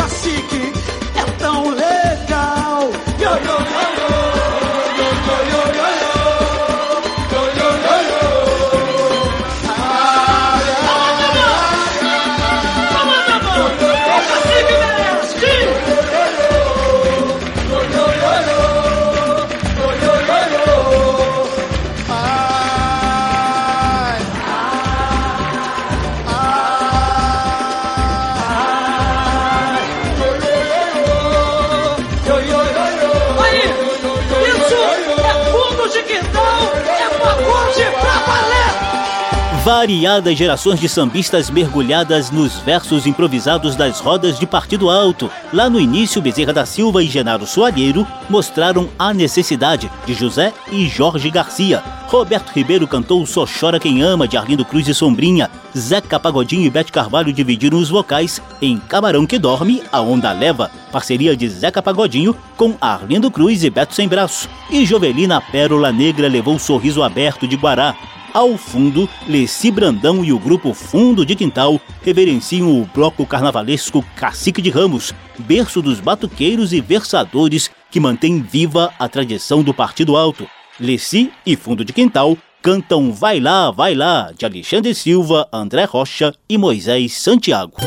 Variadas 39.77 40.39
gerações 40.39 40.81
de 40.81 40.89
sambistas 40.89 41.51
mergulhadas 41.51 42.31
nos 42.31 42.55
versos 42.61 43.07
improvisados 43.07 43.77
das 43.77 44.01
rodas 44.01 44.39
de 44.39 44.47
partido 44.47 44.89
alto. 44.89 45.31
Lá 45.53 45.69
no 45.69 45.79
início, 45.79 46.23
Bezerra 46.23 46.51
da 46.51 46.65
Silva 46.65 47.03
e 47.03 47.07
Genaro 47.07 47.47
Soalheiro 47.47 48.07
mostraram 48.31 48.89
a 48.99 49.13
necessidade 49.13 49.91
de 50.07 50.15
José 50.15 50.55
e 50.73 50.89
Jorge 50.89 51.29
Garcia. 51.29 51.85
Roberto 52.07 52.53
Ribeiro 52.53 52.89
cantou 52.89 53.27
Só 53.27 53.45
Chora 53.45 53.79
Quem 53.79 54.01
Ama, 54.01 54.27
de 54.27 54.39
Arlindo 54.39 54.65
Cruz 54.65 54.89
e 54.89 54.95
Sombrinha. 54.95 55.51
Zeca 55.77 56.19
Pagodinho 56.19 56.65
e 56.65 56.71
Bete 56.71 56.91
Carvalho 56.91 57.31
dividiram 57.31 57.77
os 57.77 57.91
vocais 57.91 58.41
em 58.63 58.79
Camarão 58.79 59.27
que 59.27 59.39
Dorme, 59.39 59.83
A 59.93 60.01
Onda 60.01 60.33
Leva, 60.33 60.71
parceria 60.91 61.37
de 61.37 61.47
Zeca 61.51 61.83
Pagodinho 61.83 62.35
com 62.57 62.75
Arlindo 62.81 63.31
Cruz 63.31 63.63
e 63.63 63.69
Beto 63.69 63.95
Sem 63.95 64.09
Braço. 64.09 64.49
E 64.71 64.87
Jovelina 64.87 65.39
Pérola 65.39 65.93
Negra 65.93 66.29
levou 66.29 66.55
o 66.55 66.59
sorriso 66.59 67.03
aberto 67.03 67.47
de 67.47 67.57
Guará. 67.57 67.95
Ao 68.37 68.59
fundo, 68.59 69.09
Leci 69.27 69.71
Brandão 69.71 70.23
e 70.23 70.31
o 70.31 70.39
grupo 70.39 70.75
Fundo 70.75 71.25
de 71.25 71.35
Quintal 71.35 71.81
reverenciam 72.03 72.69
o 72.79 72.85
bloco 72.85 73.25
carnavalesco 73.25 74.05
Cacique 74.15 74.61
de 74.61 74.69
Ramos, 74.69 75.15
berço 75.39 75.81
dos 75.81 76.01
batuqueiros 76.01 76.75
e 76.75 76.83
versadores 76.83 77.71
que 77.91 77.99
mantém 77.99 78.43
viva 78.43 78.93
a 78.99 79.09
tradição 79.09 79.63
do 79.63 79.73
Partido 79.73 80.19
Alto. 80.19 80.47
Leci 80.79 81.33
e 81.47 81.57
Fundo 81.57 81.83
de 81.83 81.95
Quintal 81.95 82.37
cantam 82.61 83.11
Vai 83.11 83.41
Lá, 83.41 83.71
Vai 83.71 83.95
Lá, 83.95 84.31
de 84.37 84.45
Alexandre 84.45 84.95
Silva, 84.95 85.49
André 85.51 85.85
Rocha 85.85 86.35
e 86.47 86.59
Moisés 86.59 87.15
Santiago. 87.15 87.79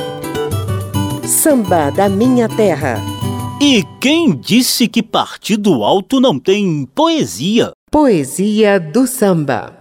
Samba 1.28 1.92
da 1.92 2.10
Minha 2.10 2.50
Terra. 2.50 2.96
E 3.62 3.84
quem 4.02 4.36
disse 4.36 4.88
que 4.88 5.04
Partido 5.04 5.84
Alto 5.84 6.20
não 6.20 6.40
tem 6.40 6.90
poesia? 6.96 7.70
Poesia 7.92 8.80
do 8.80 9.06
samba. 9.06 9.79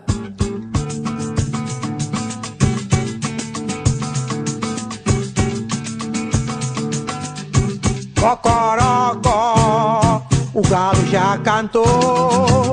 Cocorocó, 8.20 10.20
o 10.52 10.60
galo 10.68 11.06
já 11.08 11.38
cantou. 11.44 12.72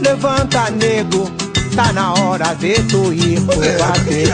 Levanta, 0.00 0.70
nego, 0.70 1.28
tá 1.74 1.92
na 1.92 2.14
hora 2.14 2.54
de 2.54 2.74
tu 2.84 3.12
ir 3.12 3.40
pro 3.40 3.56
bater. 3.56 4.32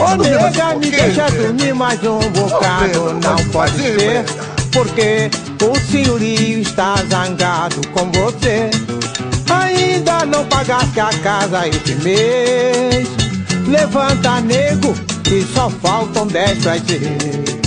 Ô 0.00 0.14
nega, 0.16 0.76
me 0.76 0.88
deixa 0.90 1.28
dormir 1.30 1.74
mais 1.74 2.00
um 2.04 2.20
bocado, 2.30 3.14
não 3.14 3.36
pode 3.50 3.76
ser. 3.76 4.24
Porque 4.72 5.28
o 5.64 5.76
senhorio 5.90 6.60
está 6.60 6.94
zangado 7.10 7.80
com 7.88 8.08
você. 8.12 8.70
Ainda 9.50 10.24
não 10.26 10.44
pagaste 10.44 11.00
a 11.00 11.10
casa 11.24 11.66
esse 11.66 11.96
mês. 11.96 13.08
Levanta, 13.66 14.40
nego, 14.40 14.94
que 15.24 15.44
só 15.52 15.68
faltam 15.68 16.28
dez 16.28 16.62
pra 16.62 16.76
dizer. 16.78 17.59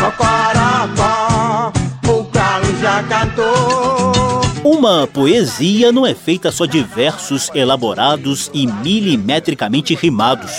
Cocorocó, 0.00 1.72
o 2.08 2.24
Carlos 2.24 2.80
já 2.80 3.02
cantou. 3.02 4.40
Uma 4.64 5.06
poesia 5.06 5.92
não 5.92 6.06
é 6.06 6.14
feita 6.14 6.50
só 6.50 6.64
de 6.64 6.82
versos 6.82 7.50
elaborados 7.54 8.50
e 8.54 8.66
milimetricamente 8.66 9.94
rimados. 9.94 10.52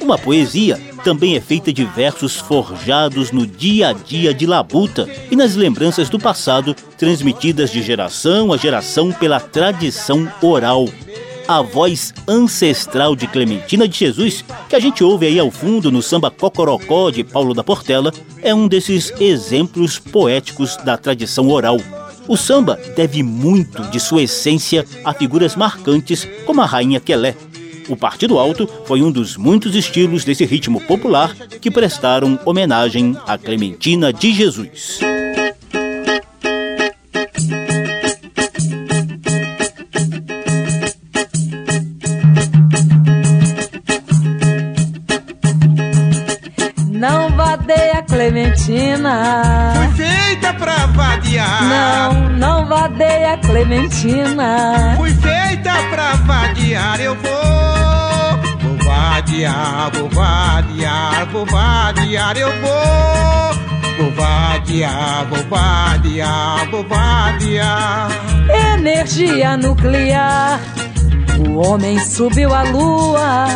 Uma 0.00 0.16
poesia 0.16 0.80
também 1.04 1.36
é 1.36 1.40
feita 1.40 1.72
de 1.72 1.84
versos 1.84 2.36
forjados 2.36 3.30
no 3.30 3.46
dia 3.46 3.88
a 3.88 3.92
dia 3.92 4.32
de 4.32 4.46
labuta 4.46 5.06
e 5.30 5.36
nas 5.36 5.54
lembranças 5.54 6.08
do 6.08 6.18
passado, 6.18 6.74
transmitidas 6.96 7.70
de 7.70 7.82
geração 7.82 8.52
a 8.52 8.56
geração 8.56 9.12
pela 9.12 9.38
tradição 9.38 10.26
oral. 10.40 10.86
A 11.48 11.62
voz 11.62 12.12
ancestral 12.26 13.14
de 13.14 13.28
Clementina 13.28 13.86
de 13.86 13.96
Jesus, 13.96 14.44
que 14.68 14.74
a 14.74 14.80
gente 14.80 15.04
ouve 15.04 15.26
aí 15.26 15.38
ao 15.38 15.48
fundo 15.48 15.92
no 15.92 16.02
samba 16.02 16.28
Cocorocó 16.28 17.08
de 17.08 17.22
Paulo 17.22 17.54
da 17.54 17.62
Portela, 17.62 18.12
é 18.42 18.52
um 18.52 18.66
desses 18.66 19.12
exemplos 19.20 19.96
poéticos 19.96 20.76
da 20.78 20.96
tradição 20.96 21.48
oral. 21.48 21.76
O 22.26 22.36
samba 22.36 22.76
deve 22.96 23.22
muito 23.22 23.80
de 23.90 24.00
sua 24.00 24.24
essência 24.24 24.84
a 25.04 25.14
figuras 25.14 25.54
marcantes 25.54 26.26
como 26.44 26.60
a 26.60 26.66
Rainha 26.66 26.98
Quelé. 26.98 27.36
O 27.88 27.96
Partido 27.96 28.40
Alto 28.40 28.68
foi 28.84 29.00
um 29.00 29.12
dos 29.12 29.36
muitos 29.36 29.76
estilos 29.76 30.24
desse 30.24 30.44
ritmo 30.44 30.80
popular 30.80 31.32
que 31.60 31.70
prestaram 31.70 32.40
homenagem 32.44 33.16
a 33.24 33.38
Clementina 33.38 34.12
de 34.12 34.32
Jesus. 34.32 34.98
Clementina. 48.56 49.72
Fui 49.74 50.04
feita 50.04 50.54
pra 50.54 50.86
vadiar. 50.86 51.62
Não, 51.62 52.30
não 52.30 52.66
vadeia 52.66 53.36
Clementina. 53.38 54.94
Fui 54.96 55.10
feita 55.10 55.72
pra 55.90 56.14
vadiar, 56.14 57.00
eu 57.00 57.14
vou. 57.14 58.58
Vou 58.62 58.78
vadiar, 58.84 59.90
vou 59.92 60.08
vadiar, 60.08 61.26
vou 61.26 61.46
vadiar, 61.46 62.36
eu 62.36 62.50
vou. 62.60 63.66
Vou 63.98 64.10
vadiar, 64.12 65.26
vou 65.26 65.44
vadiar, 65.48 66.70
vou 66.70 66.84
vadiar. 66.84 68.08
Energia 68.74 69.56
nuclear. 69.56 70.60
O 71.38 71.58
homem 71.58 71.98
subiu 71.98 72.54
à 72.54 72.62
lua. 72.62 73.46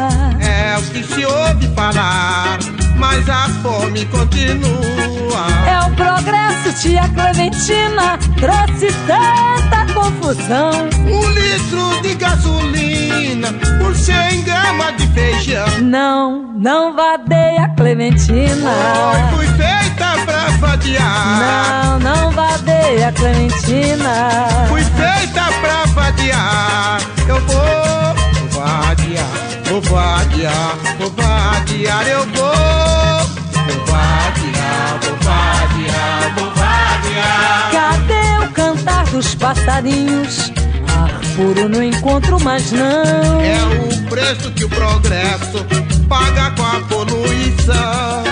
É 0.41 0.77
o 0.79 0.83
que 0.83 1.03
se 1.03 1.25
ouve 1.25 1.67
falar, 1.75 2.59
mas 3.01 3.29
a 3.31 3.49
fome 3.63 4.05
continua. 4.07 5.47
É 5.67 5.87
o 5.87 5.91
progresso, 5.97 6.83
tia 6.83 7.09
Clementina, 7.09 8.19
trouxe 8.39 8.95
tanta 9.07 9.93
confusão. 9.95 10.71
Um 11.09 11.31
litro 11.31 12.03
de 12.03 12.15
gasolina 12.15 13.49
por 13.83 13.97
100 13.97 14.43
gramas 14.43 14.97
de 14.99 15.07
feijão. 15.09 15.67
Não, 15.81 16.53
não 16.59 16.95
vadeia 16.95 17.73
Clementina. 17.75 18.71
Oi, 19.13 19.37
fui 19.37 19.47
feita 19.47 20.25
pra 20.27 20.51
vadiar. 20.59 21.41
Não, 21.41 21.99
não 22.01 22.31
vadeia 22.33 23.11
Clementina. 23.13 24.67
Fui 24.69 24.83
feita 24.83 25.45
pra 25.63 25.87
vadiar. 25.95 27.01
Eu 27.27 27.41
vou, 27.41 28.61
vadiar, 28.63 29.27
vou 29.71 29.81
vadiar, 29.81 30.77
vou 30.99 31.11
vadiar, 31.11 32.07
eu. 32.07 32.27
Vou 32.27 32.80
dos 39.11 39.35
passarinhos? 39.35 40.53
Ar 40.89 41.11
puro 41.37 41.69
não 41.69 41.83
encontro 41.83 42.41
mais 42.41 42.73
não. 42.73 43.41
É 43.41 43.59
o 43.85 44.09
preço 44.09 44.51
que 44.53 44.65
o 44.65 44.69
progresso 44.69 45.65
paga 46.09 46.51
com 46.53 46.63
a 46.65 46.81
poluição. 46.89 48.25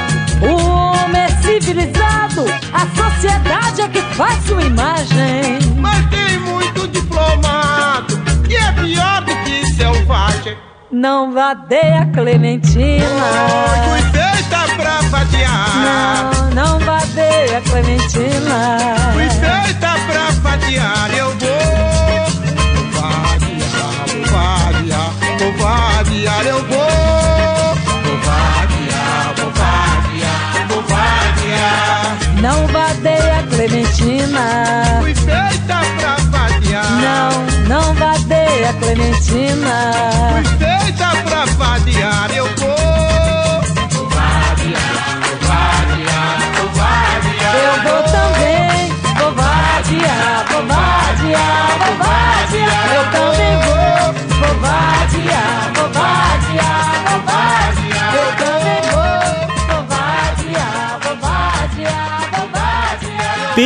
O 0.42 0.54
homem 0.54 1.22
é 1.22 1.28
civilizado, 1.42 2.44
a 2.72 2.86
sociedade 2.96 3.82
é 3.82 3.88
que 3.88 4.00
faz 4.14 4.44
sua 4.44 4.62
imagem. 4.62 5.58
Mas 5.76 6.06
tem 6.10 6.38
muito 6.40 6.88
diplomado 6.88 8.18
e 8.48 8.56
é 8.56 8.72
pior 8.72 9.20
do 9.22 9.34
que 9.44 9.66
selvagem. 9.72 10.56
Não 10.90 11.32
vadeia 11.32 12.08
Clementina. 12.14 13.04
Oi, 13.92 14.02
feita 14.10 14.74
pra 14.76 15.00
vadiar. 15.02 15.70
Não, 15.84 16.50
não 16.50 16.78
vadeia 16.78 17.60
Clementina. 17.60 18.78
Fui 19.12 19.28
feita 19.28 19.94
pra 20.06 20.37
vadiar, 20.68 21.10
eu 21.16 21.30
vou. 21.30 21.48
Vou 22.74 23.00
vadiar, 23.00 24.04
vou 24.06 24.24
vadiar, 24.26 25.12
vou 25.38 25.52
vadiar, 25.56 26.46
eu 26.46 26.58
vou. 26.64 27.74
Vou 28.04 28.18
vadiar, 28.18 29.34
vou 29.36 29.50
vadiar, 29.50 30.68
vou 30.68 30.82
vadiar. 30.82 32.18
Não 32.42 32.66
vadeia 32.66 33.42
Clementina. 33.48 35.00
Fui 35.00 35.14
feita 35.14 35.80
pra 35.98 36.16
vadiar. 36.30 36.90
Não, 37.00 37.30
não 37.66 37.94
vadeia 37.94 38.72
Clementina. 38.74 39.92
Fui 40.32 40.44
feita 40.58 41.08
pra 41.24 41.44
vadiar, 41.46 42.30
eu. 42.34 42.46
Vou 42.56 42.97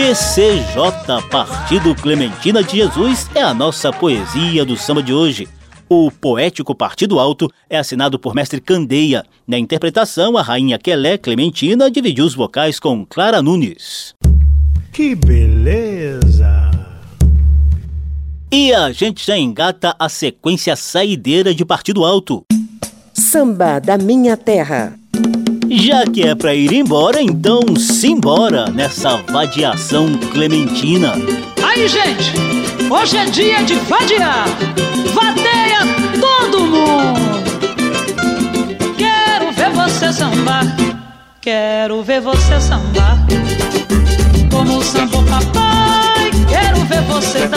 PCJ 0.03 1.29
Partido 1.31 1.95
Clementina 1.95 2.61
de 2.61 2.79
Jesus 2.79 3.31
é 3.37 3.41
a 3.41 3.55
nossa 3.55 3.93
poesia 3.93 4.65
do 4.65 4.77
samba 4.77 5.01
de 5.01 5.15
hoje. 5.15 5.49
O 5.89 6.11
poético 6.11 6.75
Partido 6.75 7.21
Alto 7.21 7.49
é 7.71 7.79
assinado 7.79 8.19
por 8.19 8.35
Mestre 8.35 8.61
Candeia. 8.61 9.25
Na 9.47 9.57
interpretação, 9.57 10.37
a 10.37 10.43
rainha 10.43 10.77
Quelé 10.77 11.17
Clementina 11.17 11.89
dividiu 11.89 12.25
os 12.25 12.35
vocais 12.35 12.81
com 12.81 13.07
Clara 13.07 13.41
Nunes. 13.41 14.13
Que 14.93 15.15
beleza! 15.15 16.73
E 18.51 18.75
a 18.75 18.91
gente 18.91 19.25
já 19.25 19.39
engata 19.39 19.95
a 19.97 20.09
sequência 20.09 20.75
saideira 20.75 21.55
de 21.55 21.65
Partido 21.65 22.05
Alto. 22.05 22.45
Samba 23.15 23.79
da 23.79 23.97
minha 23.97 24.37
terra. 24.37 24.99
Já 25.75 26.05
que 26.05 26.23
é 26.23 26.35
pra 26.35 26.55
ir 26.55 26.71
embora, 26.71 27.23
então 27.23 27.75
simbora 27.77 28.67
nessa 28.67 29.17
vadiação 29.33 30.13
clementina. 30.31 31.15
Aí, 31.63 31.89
gente, 31.89 32.35
hoje 32.91 33.17
é 33.17 33.25
dia 33.25 33.63
de 33.63 33.75
vadiar. 33.77 34.47
Vadeia 35.15 35.81
todo 36.21 36.67
mundo. 36.67 37.21
Quero 38.99 39.51
ver 39.53 39.71
você 39.71 40.13
sambar. 40.13 40.77
Quero 41.41 42.03
ver 42.03 42.21
você 42.21 42.61
sambar. 42.61 43.17
Como 44.51 44.83
samba 44.83 45.23
papai. 45.23 46.31
Quero 46.51 46.85
ver 46.85 47.01
você 47.03 47.49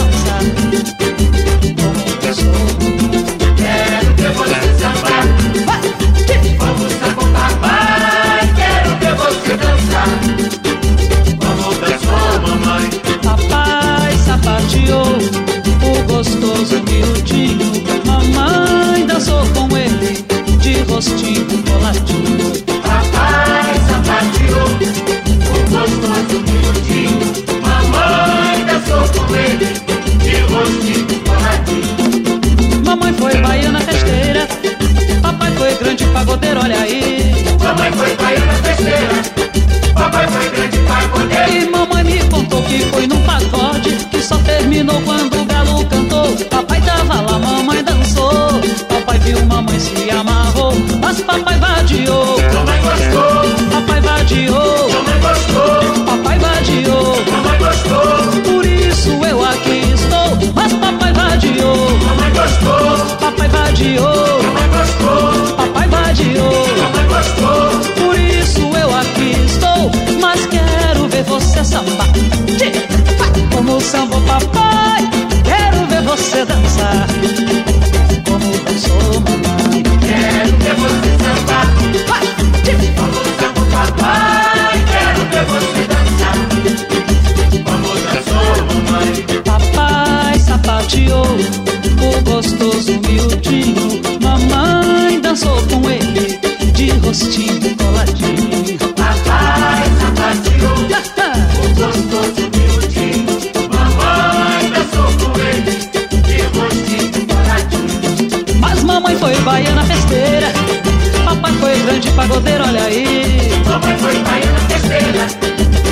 pagodeiro, 112.11 112.63
olha 112.67 112.83
aí. 112.83 113.61
Papai 113.65 113.97
foi 113.97 114.15
baiana 114.19 114.59
terceira, 114.67 115.27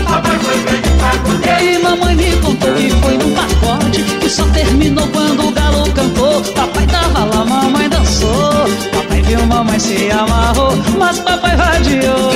papai 0.05 0.39
foi 0.39 0.59
grande 0.63 0.89
pagodeiro. 0.99 1.63
E 1.63 1.83
mamãe 1.83 2.15
me 2.15 2.31
contou 2.37 2.77
e 2.77 2.89
foi 2.89 3.17
num 3.17 3.33
pacote 3.33 4.03
que 4.03 4.29
só 4.29 4.45
terminou 4.47 5.07
quando 5.07 5.47
o 5.47 5.51
galo 5.51 5.89
cantou. 5.91 6.41
Papai 6.53 6.85
tava 6.87 7.25
lá, 7.25 7.45
mamãe 7.45 7.89
dançou. 7.89 8.67
Papai 8.93 9.21
viu, 9.21 9.45
mamãe 9.45 9.79
se 9.79 10.11
amarrou, 10.11 10.73
mas 10.97 11.19
papai 11.19 11.55
vadiou. 11.55 12.31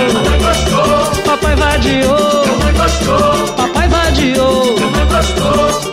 Papai 1.24 1.38
papai 1.38 1.56
vadiou. 1.56 2.48
Papai 3.56 3.88
papai 3.88 3.88
vadiou. 3.88 4.76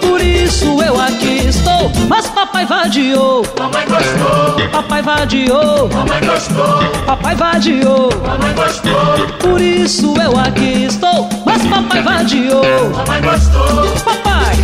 Por 0.00 0.20
isso 0.20 0.82
eu 0.82 1.00
aqui 1.00 1.46
estou, 1.48 1.90
mas 2.08 2.23
papai 2.44 2.66
vadiou. 2.66 3.42
Mamãe 3.58 3.86
gostou. 3.86 4.68
Papai 4.70 5.02
vadiou. 5.02 5.88
Mamãe 5.88 6.20
gostou. 6.20 7.04
Papai 7.06 7.34
vadiou. 7.34 8.10
Mamãe 8.26 8.54
gostou. 8.54 9.28
Por 9.40 9.60
isso 9.60 10.14
eu 10.20 10.38
aqui 10.38 10.84
estou, 10.84 11.28
mas 11.46 11.62
papai 11.66 12.02
vadiou. 12.02 12.62
Mamãe 12.90 13.22
gostou. 13.22 13.94
Papai. 14.04 14.56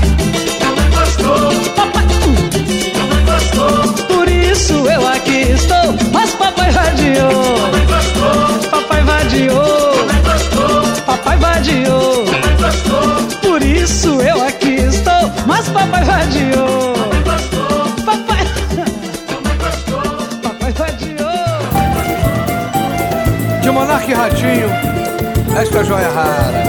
Mamãe 0.61 0.91
gostou. 0.91 1.72
Papai. 1.74 2.05
Mamãe 2.99 3.24
gostou. 3.24 4.07
Por 4.07 4.28
isso 4.28 4.74
eu 4.87 5.09
aqui 5.09 5.53
estou, 5.53 5.95
mas 6.12 6.35
papai 6.35 6.70
vadiou. 6.70 7.59
Mamãe 7.61 7.87
gostou. 7.87 8.70
Papai 8.70 9.03
vadiou. 9.03 9.97
Mamãe 9.97 10.22
gostou. 10.22 11.03
Papai 11.07 11.37
vadiou. 11.39 12.26
Mamãe 12.26 12.57
gostou. 12.61 13.41
Por 13.41 13.62
isso 13.62 14.20
eu 14.20 14.43
aqui 14.47 14.74
estou, 14.74 15.33
mas 15.47 15.66
papai 15.68 16.05
vadiou. 16.05 17.09
De 23.91 23.97
Monarca 23.97 24.11
e 24.11 24.14
Ratinho, 24.14 24.68
esta 25.61 25.82
joia 25.82 26.09
rara. 26.11 26.62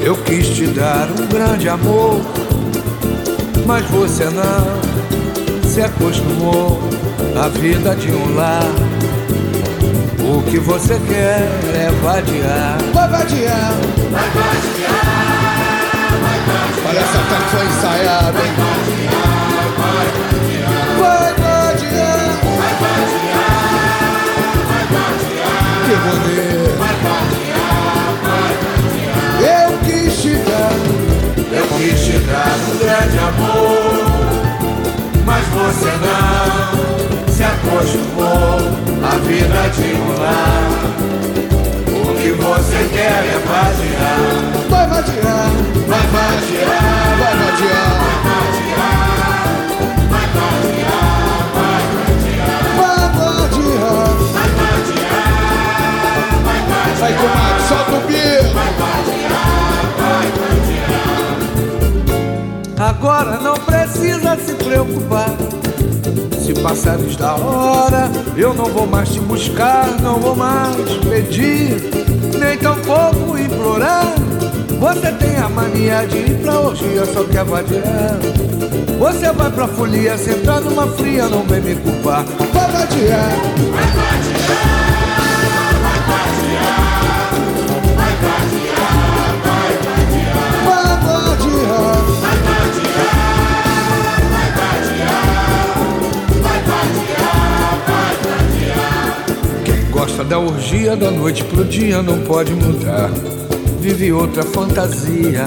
Eu 0.00 0.16
quis 0.18 0.48
te 0.48 0.66
dar 0.68 1.08
um 1.10 1.26
grande 1.26 1.68
amor, 1.68 2.20
mas 3.66 3.84
você 3.86 4.26
não 4.26 5.68
se 5.68 5.82
acostumou 5.82 6.78
à 7.36 7.48
vida 7.48 7.96
de 7.96 8.12
um 8.12 8.36
lar. 8.36 8.62
O 10.20 10.42
que 10.48 10.58
você 10.58 10.94
quer 11.08 11.48
é 11.74 11.90
vadiar. 12.00 12.78
Vai 12.92 13.08
vadiar. 13.08 13.72
Vai 14.10 14.30
vadiar. 14.30 14.94
Vai 16.22 16.40
vadiar. 16.40 16.84
Parece 16.84 17.16
até 17.16 17.36
que 17.36 17.50
foi 17.50 17.66
ensaiado, 17.66 18.38
hein? 18.38 19.33
Vai 25.94 26.02
vadiar. 26.02 26.74
Vai 26.78 26.94
vadiar. 28.62 29.38
Eu 29.40 29.78
quis 29.78 30.20
te 30.20 30.34
dar, 30.38 30.72
Eu 31.52 31.66
quis 31.78 32.00
te 32.04 32.18
dar 32.18 32.56
um 32.68 32.78
grande 32.78 33.18
amor, 33.18 34.04
mas 35.24 35.44
você 35.46 35.92
não 36.02 37.32
se 37.32 37.44
acostumou 37.44 38.58
à 39.04 39.16
vida 39.18 39.68
de 39.70 39.94
um 39.94 40.18
lar. 40.18 40.70
O 41.92 42.14
que 42.20 42.30
você 42.32 42.88
quer 42.92 43.24
é 43.24 43.38
vadiar, 43.46 44.20
vai 44.68 44.86
vadiar. 44.88 45.50
vai 45.86 46.06
vadiar, 46.08 47.18
Vai 47.18 47.34
vadiar. 47.36 48.03
Vai, 57.24 57.32
comadre, 57.32 57.62
solta 57.68 57.92
o 57.92 58.00
bico. 58.06 58.54
Agora 62.78 63.38
não 63.38 63.54
precisa 63.54 64.36
se 64.36 64.52
preocupar. 64.54 65.30
Se 66.44 66.52
passares 66.60 67.16
da 67.16 67.34
hora, 67.36 68.10
eu 68.36 68.52
não 68.52 68.66
vou 68.66 68.86
mais 68.86 69.08
te 69.08 69.20
buscar, 69.20 69.86
não 70.02 70.18
vou 70.20 70.36
mais 70.36 70.76
pedir, 71.08 71.80
nem 72.38 72.58
tampouco 72.58 73.38
implorar. 73.38 74.12
Você 74.78 75.12
tem 75.12 75.36
a 75.36 75.48
mania 75.48 76.06
de 76.06 76.18
ir 76.18 76.38
pra 76.42 76.60
orgia, 76.60 77.06
só 77.06 77.24
quer 77.24 77.44
vadiar. 77.44 78.18
Você 78.98 79.32
vai 79.32 79.50
pra 79.50 79.66
folia, 79.66 80.18
sentar 80.18 80.60
numa 80.60 80.86
fria, 80.88 81.26
não 81.28 81.42
vem 81.44 81.62
me 81.62 81.74
culpar. 81.76 82.24
Vai 82.52 82.70
vadiar. 82.70 83.30
Vai 83.72 83.86
vadiar. 83.86 84.83
Da 100.34 100.38
orgia 100.40 100.96
da 100.96 101.10
noite 101.10 101.44
pro 101.44 101.64
dia 101.64 102.02
não 102.02 102.18
pode 102.20 102.52
mudar. 102.54 103.08
Vive 103.80 104.12
outra 104.12 104.42
fantasia, 104.42 105.44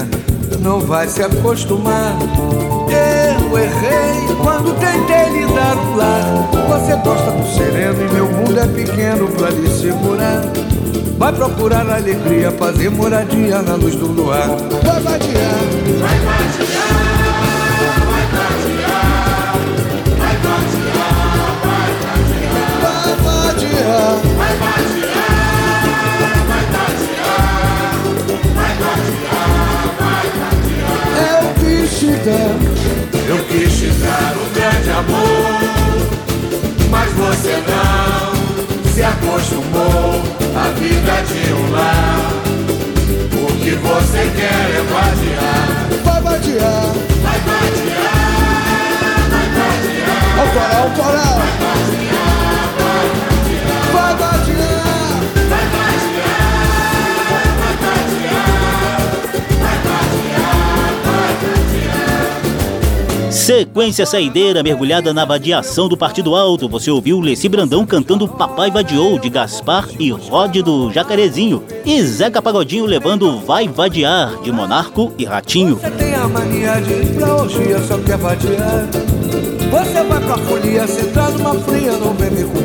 não 0.60 0.80
vai 0.80 1.06
se 1.08 1.22
acostumar. 1.22 2.16
Eu 2.88 3.58
errei 3.58 4.34
quando 4.42 4.74
tentei 4.78 5.30
lhe 5.30 5.52
dar 5.52 5.76
um 5.76 5.96
lar. 5.96 6.48
Você 6.68 6.96
gosta 6.96 7.30
do 7.32 7.46
sereno 7.54 8.02
e 8.02 8.14
meu 8.14 8.26
mundo 8.32 8.58
é 8.58 8.66
pequeno 8.66 9.28
pra 9.28 9.50
lhe 9.50 9.68
segurar. 9.68 10.42
Vai 11.18 11.32
procurar 11.32 11.90
alegria, 11.90 12.52
fazer 12.52 12.90
moradia 12.90 13.60
na 13.60 13.74
luz 13.74 13.96
do 13.96 14.06
luar. 14.06 14.46
Vai 14.46 15.00
vadiar, 15.00 15.50
Vai 15.98 16.18
vadiar. 16.20 17.08
Vai 18.06 18.24
vadiar. 18.36 19.08
Vai 20.16 20.36
vadiar. 20.44 21.18
Vai 22.96 23.16
vadiar. 23.16 24.14
vai 24.36 24.54
vadiar. 24.58 25.38
Vai 26.38 26.64
vadiar. 26.76 27.42
Vai 28.54 28.74
vadiar. 28.78 29.50
Vai 29.98 30.26
vadiar. 30.38 30.94
Eu 31.34 31.46
quis 31.58 31.98
te 31.98 32.12
dar, 32.24 32.54
eu 33.28 33.38
quis 33.46 33.72
te 33.76 33.88
dar 34.00 34.34
um 34.36 34.46
grande 34.54 34.90
amor, 34.90 35.50
mas 36.90 37.12
você 37.12 37.54
não 37.66 38.37
Sequência 63.48 64.04
saideira 64.04 64.62
mergulhada 64.62 65.14
na 65.14 65.24
vadiação 65.24 65.88
do 65.88 65.96
Partido 65.96 66.36
Alto. 66.36 66.68
Você 66.68 66.90
ouviu 66.90 67.18
Leci 67.18 67.48
Brandão 67.48 67.86
cantando 67.86 68.28
Papai 68.28 68.70
Vadiou, 68.70 69.18
de 69.18 69.30
Gaspar 69.30 69.88
e 69.98 70.10
Rod 70.10 70.56
do 70.56 70.92
Jacarezinho. 70.92 71.64
E 71.82 72.02
Zeca 72.02 72.42
Pagodinho 72.42 72.84
levando 72.84 73.40
Vai 73.40 73.66
Vadiar, 73.66 74.36
de 74.42 74.52
Monarco 74.52 75.14
e 75.16 75.24
Ratinho. 75.24 75.76
Você 75.76 75.90
tem 75.92 76.14
a 76.14 76.28
mania 76.28 76.78
de 76.82 76.92
ir 76.92 77.14
pra 77.14 77.80
só 77.80 77.96
quer 78.04 78.18
vadiar. 78.18 78.86
Você 79.70 80.02
vai 80.04 80.20
pra 80.20 80.36
folia, 80.36 80.86
sentar 80.86 81.30
numa 81.30 81.54
fria, 81.54 81.92
não 81.92 82.12
vem 82.12 82.30
me. 82.30 82.57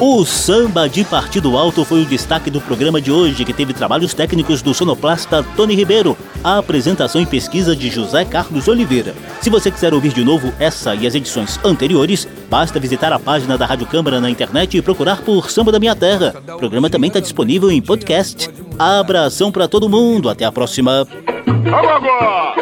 O 0.00 0.24
samba 0.24 0.88
de 0.88 1.04
Partido 1.04 1.56
Alto 1.56 1.84
foi 1.84 2.02
o 2.02 2.06
destaque 2.06 2.50
do 2.50 2.60
programa 2.60 3.00
de 3.00 3.10
hoje, 3.10 3.44
que 3.44 3.52
teve 3.52 3.72
trabalhos 3.72 4.14
técnicos 4.14 4.62
do 4.62 4.72
sonoplasta 4.72 5.42
Tony 5.56 5.74
Ribeiro, 5.74 6.16
a 6.42 6.58
apresentação 6.58 7.20
e 7.20 7.26
pesquisa 7.26 7.76
de 7.76 7.90
José 7.90 8.24
Carlos 8.24 8.66
Oliveira. 8.68 9.14
Se 9.40 9.50
você 9.50 9.70
quiser 9.70 9.92
ouvir 9.92 10.12
de 10.12 10.24
novo 10.24 10.52
essa 10.58 10.94
e 10.94 11.06
as 11.06 11.14
edições 11.14 11.58
anteriores, 11.64 12.28
basta 12.48 12.80
visitar 12.80 13.12
a 13.12 13.18
página 13.18 13.58
da 13.58 13.66
Rádio 13.66 13.86
Câmara 13.86 14.20
na 14.20 14.30
internet 14.30 14.76
e 14.76 14.82
procurar 14.82 15.22
por 15.22 15.50
Samba 15.50 15.72
da 15.72 15.80
Minha 15.80 15.96
Terra. 15.96 16.34
O 16.54 16.58
programa 16.58 16.88
também 16.88 17.08
está 17.08 17.20
disponível 17.20 17.70
em 17.70 17.82
podcast. 17.82 18.50
Abração 18.78 19.52
para 19.52 19.68
todo 19.68 19.88
mundo, 19.88 20.28
até 20.28 20.44
a 20.44 20.52
próxima. 20.52 21.06
Vamos 21.46 21.90
agora! 21.90 22.54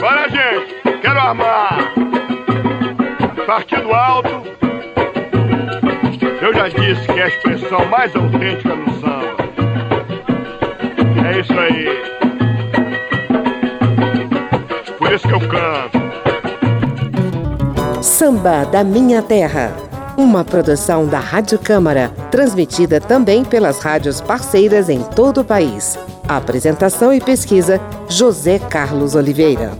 Bora, 0.00 0.28
gente! 0.28 1.00
Quero 1.00 1.18
armar! 1.18 1.94
Partido 3.46 3.92
alto. 3.92 4.61
Eu 6.52 6.58
já 6.58 6.68
disse 6.68 7.06
que 7.06 7.18
é 7.18 7.22
a 7.22 7.28
expressão 7.28 7.86
mais 7.86 8.14
autêntica 8.14 8.76
no 8.76 9.00
samba. 9.00 9.36
É 11.26 11.40
isso 11.40 11.52
aí. 11.54 11.86
Por 14.98 15.12
isso 15.12 15.26
que 15.26 15.32
eu 15.32 15.40
canto. 15.48 15.98
Samba 18.02 18.66
da 18.66 18.84
Minha 18.84 19.22
Terra. 19.22 19.72
Uma 20.14 20.44
produção 20.44 21.06
da 21.06 21.18
Rádio 21.18 21.58
Câmara, 21.58 22.10
transmitida 22.30 23.00
também 23.00 23.46
pelas 23.46 23.80
rádios 23.80 24.20
parceiras 24.20 24.90
em 24.90 25.02
todo 25.02 25.40
o 25.40 25.44
país. 25.44 25.98
Apresentação 26.28 27.14
e 27.14 27.20
pesquisa: 27.20 27.80
José 28.10 28.58
Carlos 28.58 29.14
Oliveira. 29.14 29.72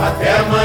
até 0.00 0.38
amanhã. 0.38 0.61